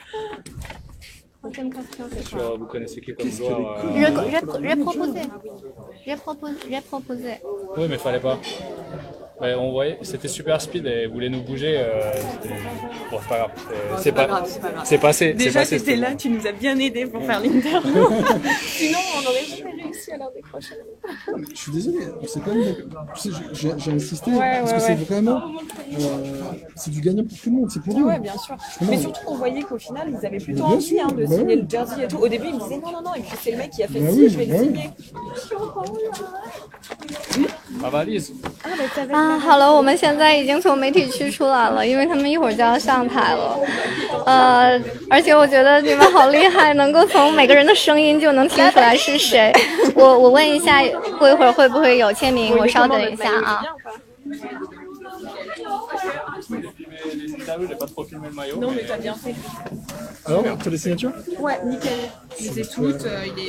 [2.28, 3.92] Sur, vous connaissez qui comme joueur euh,
[4.70, 5.22] Reproposer.
[6.06, 6.76] Reproposer.
[6.76, 7.34] Reproposer.
[7.78, 8.38] Oui, mais fallait pas.
[9.40, 11.74] Ouais, on voyait, c'était super speed et voulait nous bouger.
[11.78, 12.12] euh,
[13.10, 13.50] bon, c'est pas grave.
[13.56, 14.82] c'est- C'est pas pas, grave, c'est pas grave.
[14.84, 15.34] c'est passé.
[15.38, 17.90] c'est Déjà, c'était là, tu nous as bien aidé pour faire l'interview.
[18.66, 20.74] Sinon, on n'aurait jamais réussi à leur décrocher.
[21.52, 22.74] Je suis désolé, c'est quand même.
[23.14, 25.40] Tu sais, j'ai- j'ai insisté Ouais, parce ouais, que c'est vraiment.
[25.40, 25.98] euh,
[26.76, 28.02] c'est du gagnant pour tout le monde, c'est pour eux.
[28.02, 28.56] Ouais, bien sûr.
[28.82, 31.56] Mais surtout qu'on voyait qu'au final, ils avaient plutôt envie sûr, hein, de bah signer
[31.56, 32.18] le jersey et tout.
[32.18, 33.14] Au début, ils me disaient non, non, non.
[33.14, 34.70] Et puis c'est le mec qui a fait Bah si, oui, je vais bah le
[39.12, 43.58] 啊好了我们现在已经从媒体区出来了因为他们一会儿就要上台了。
[44.26, 49.52] 呃而且我觉得你们好厉害能够从每个人的声音就能听出来是谁。
[49.94, 50.82] 我我问一下
[51.18, 53.62] 过一会儿会不会有签名我稍等一下啊。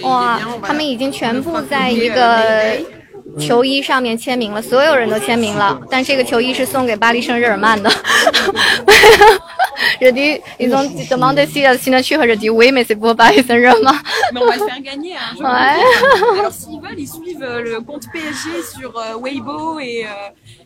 [0.03, 2.77] 哇他们已经全部在一个
[3.39, 7.89] 球衣上面签名了，所有人都签名了，但这个球衣是送给巴黎圣日耳曼的。
[9.99, 13.93] Rudi，你从怎么得知的 signature？Rudi，Weiss 不巴黎圣日耳曼。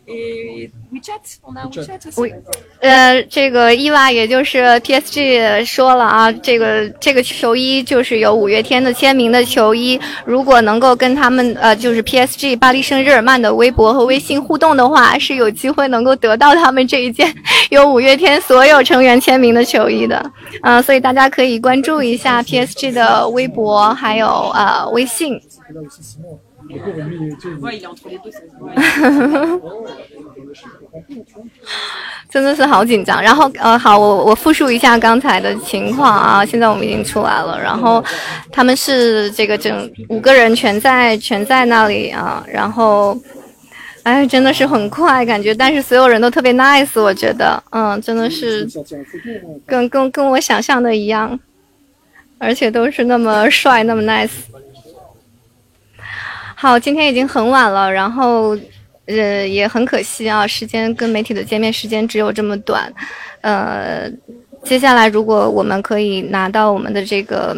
[0.06, 1.38] euh, WeChat.
[1.70, 2.42] WeChat
[2.80, 17.34] 呃，这个伊娃也就是 PSG 说了啊，这个这个球衣就是有五月天的签名的球衣，如果能够跟他们呃就是 PSG 巴黎圣日耳曼的微博和微信互动的话，是有机会能够得到他们这一件
[17.70, 20.30] 有五月天所有成员签名的球衣的，
[20.62, 25.40] 嗯、所以大家可以关注一下 PSG 的微博还有呃微信。
[27.60, 28.30] Ouais, il est entre les deux.
[28.30, 28.72] ça se voit.
[32.30, 33.22] 真的是好紧张。
[33.22, 36.44] 然后呃，好，我我复述一下刚才的情况啊。
[36.44, 38.04] 现在我们已经出来了，然后
[38.50, 43.16] 他们是这个整五个人全在全在那里啊，然后。
[44.02, 48.64] 哎，真的是很快感觉，但是所有人都特别 nice，我觉得，嗯，真的是
[49.66, 51.36] 跟跟跟我想象的一样，
[52.38, 54.30] 而且都是那么帅，那么 nice。
[56.58, 58.56] 好，今天已经很晚了，然后
[59.04, 62.90] 呃也很可惜啊，时间跟媒体的见面时间只有这么短。
[63.42, 64.10] 呃，
[64.64, 67.54] 接下来如果我们可以拿到我们的这个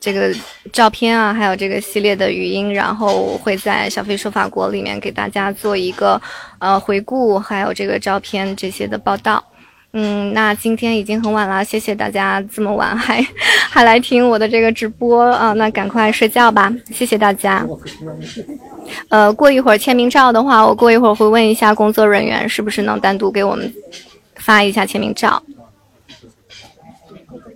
[0.00, 0.32] 这个
[0.72, 6.22] 照片啊，还有这个系列的语音，然后会在小飞说法国里面给大家做一个
[6.60, 9.42] 呃回顾，还有这个照片这些的报道。
[9.94, 13.22] 嗯，那今天已经很晚了，谢谢大家这么晚还
[13.68, 17.66] 还来听我的这个直播啊、那赶快睡觉吧，谢谢大家。
[19.08, 23.70] 呃，过一会儿签名照的话，我过一会儿会问一下工作人员是不是能单独给我们
[24.36, 25.42] 发一下签名照，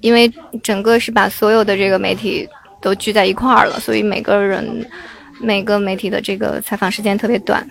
[0.02, 0.30] 因为
[0.62, 2.46] 整个是把所有的这个媒体
[2.82, 4.86] 都聚在一块儿了，所以每个人
[5.40, 7.66] 每个媒体的这个采访时间特别短，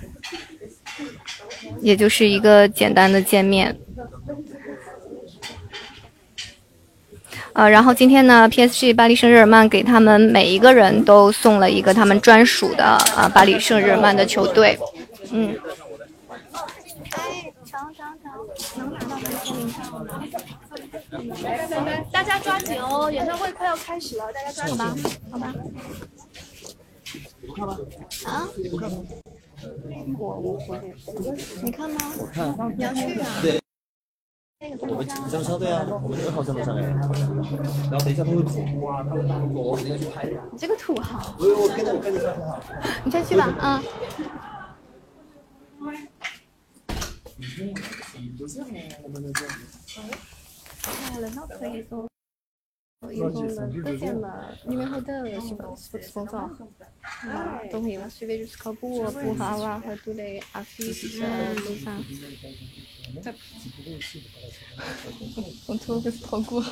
[1.81, 3.77] 也就是一个简单的见面。
[7.55, 14.77] 呃，然后今天呢，PSG 巴黎圣日耳曼给他们每一个人都送了一个他们专属的啊巴黎圣日耳曼的球队，
[15.31, 15.55] 嗯。
[22.11, 25.53] 大家抓紧哦，演唱会快要开始了，大家抓紧，好吧？
[27.57, 27.77] 好吧。
[28.25, 28.47] 啊？
[30.19, 31.97] 我我我，你看吗？
[32.19, 32.75] 我看。
[32.77, 33.27] 你要去啊？
[33.41, 33.64] 对。
[34.79, 36.75] 我们紧张车啊，我们二号车队上。
[36.77, 37.01] 然
[37.91, 39.09] 后等一下他会恐怖啊，他
[39.53, 40.41] 过，我直接去拍他。
[40.51, 41.35] 你这个土豪！
[41.39, 42.59] 我我跟着我跟着好。
[43.03, 43.83] 你先去吧，嗯。
[45.81, 45.97] 喂。
[51.19, 52.07] 轮到可以做，
[53.11, 56.51] 以后的见了，你们好的，什么什么
[57.29, 61.27] 啊，都可以，随便就是靠步步伐啦，和杜雷阿飞一上。
[66.03, 66.65] Que c'est trop court.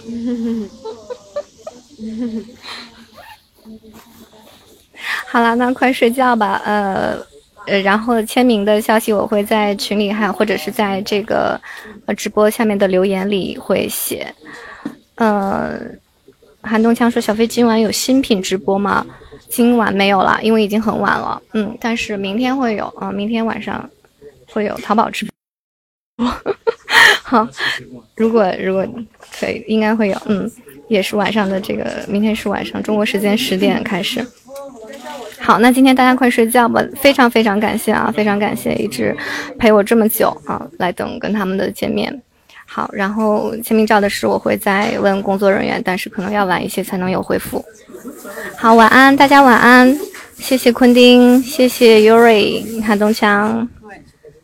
[5.28, 6.62] 好了，那快睡觉吧。
[6.66, 7.18] 呃，
[7.66, 11.60] 呃，然后签名的消息我会在群里，还有或者是在这个
[12.06, 14.34] 呃直播下面的留言里会写。
[15.16, 15.80] 呃，
[16.62, 19.06] 韩东强说：“小飞今晚有新品直播吗？”
[19.50, 21.42] 今晚没有了，因为已经很晚了。
[21.54, 23.90] 嗯，但是明天会有啊、明天晚上
[24.52, 25.33] 会有淘宝直播。
[27.24, 27.48] 好，
[28.16, 28.86] 如果如果
[29.40, 30.18] 可以，应该会有。
[30.26, 30.50] 嗯，
[30.88, 34.26] 也是晚上的这个，明天是晚上中国时间十点开始。
[35.40, 39.16] 好，那今天大家快睡觉吧，非常非常感谢啊，非常感谢一直
[39.58, 42.22] 陪我这么久啊，来等跟他们的见面。
[42.66, 47.64] 好，然后签名照的事我会再问工作人员，但是可能要晚一些才能有回复。
[48.58, 50.00] 好，晚安，大家晚安，
[50.38, 53.68] 谢谢昆丁，谢谢 Yuri，韩东强，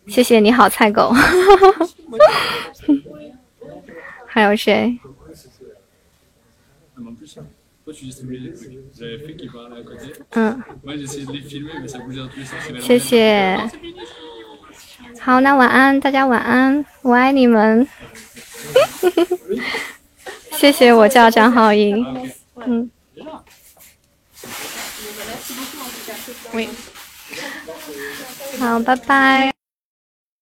[0.10, 1.14] 谢谢你好菜狗。
[4.26, 4.97] 还有谁？
[10.32, 10.62] 嗯。
[12.80, 13.57] 谢谢。
[15.20, 16.86] 好那晚安大家晚安。
[17.01, 17.88] 我爱你们。
[20.53, 22.05] 谢谢我叫张浩银
[22.66, 22.89] 嗯。
[26.53, 26.68] 喂。
[28.60, 29.59] 好拜拜。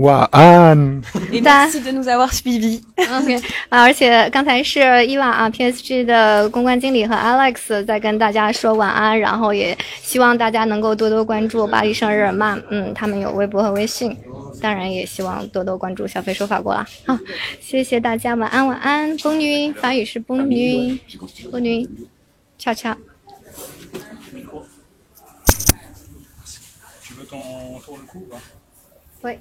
[0.00, 1.02] 晚安。
[1.02, 3.38] 李丹李丹是真的在挖鼻鼻 ok
[3.68, 14.16] 而且刚才是伊万啊 psg 的公关经理和 alex 在跟大家说晚安然后也希望大家能够多多关注巴黎圣日耳曼嗯他们有微博和微信
[14.62, 17.18] 当然也希望多多关注小飞说法国啦好
[17.60, 20.98] 谢谢大家晚安晚安风云法语是风云
[21.52, 21.86] 风云
[22.56, 22.96] 恰恰
[29.20, 29.38] 喂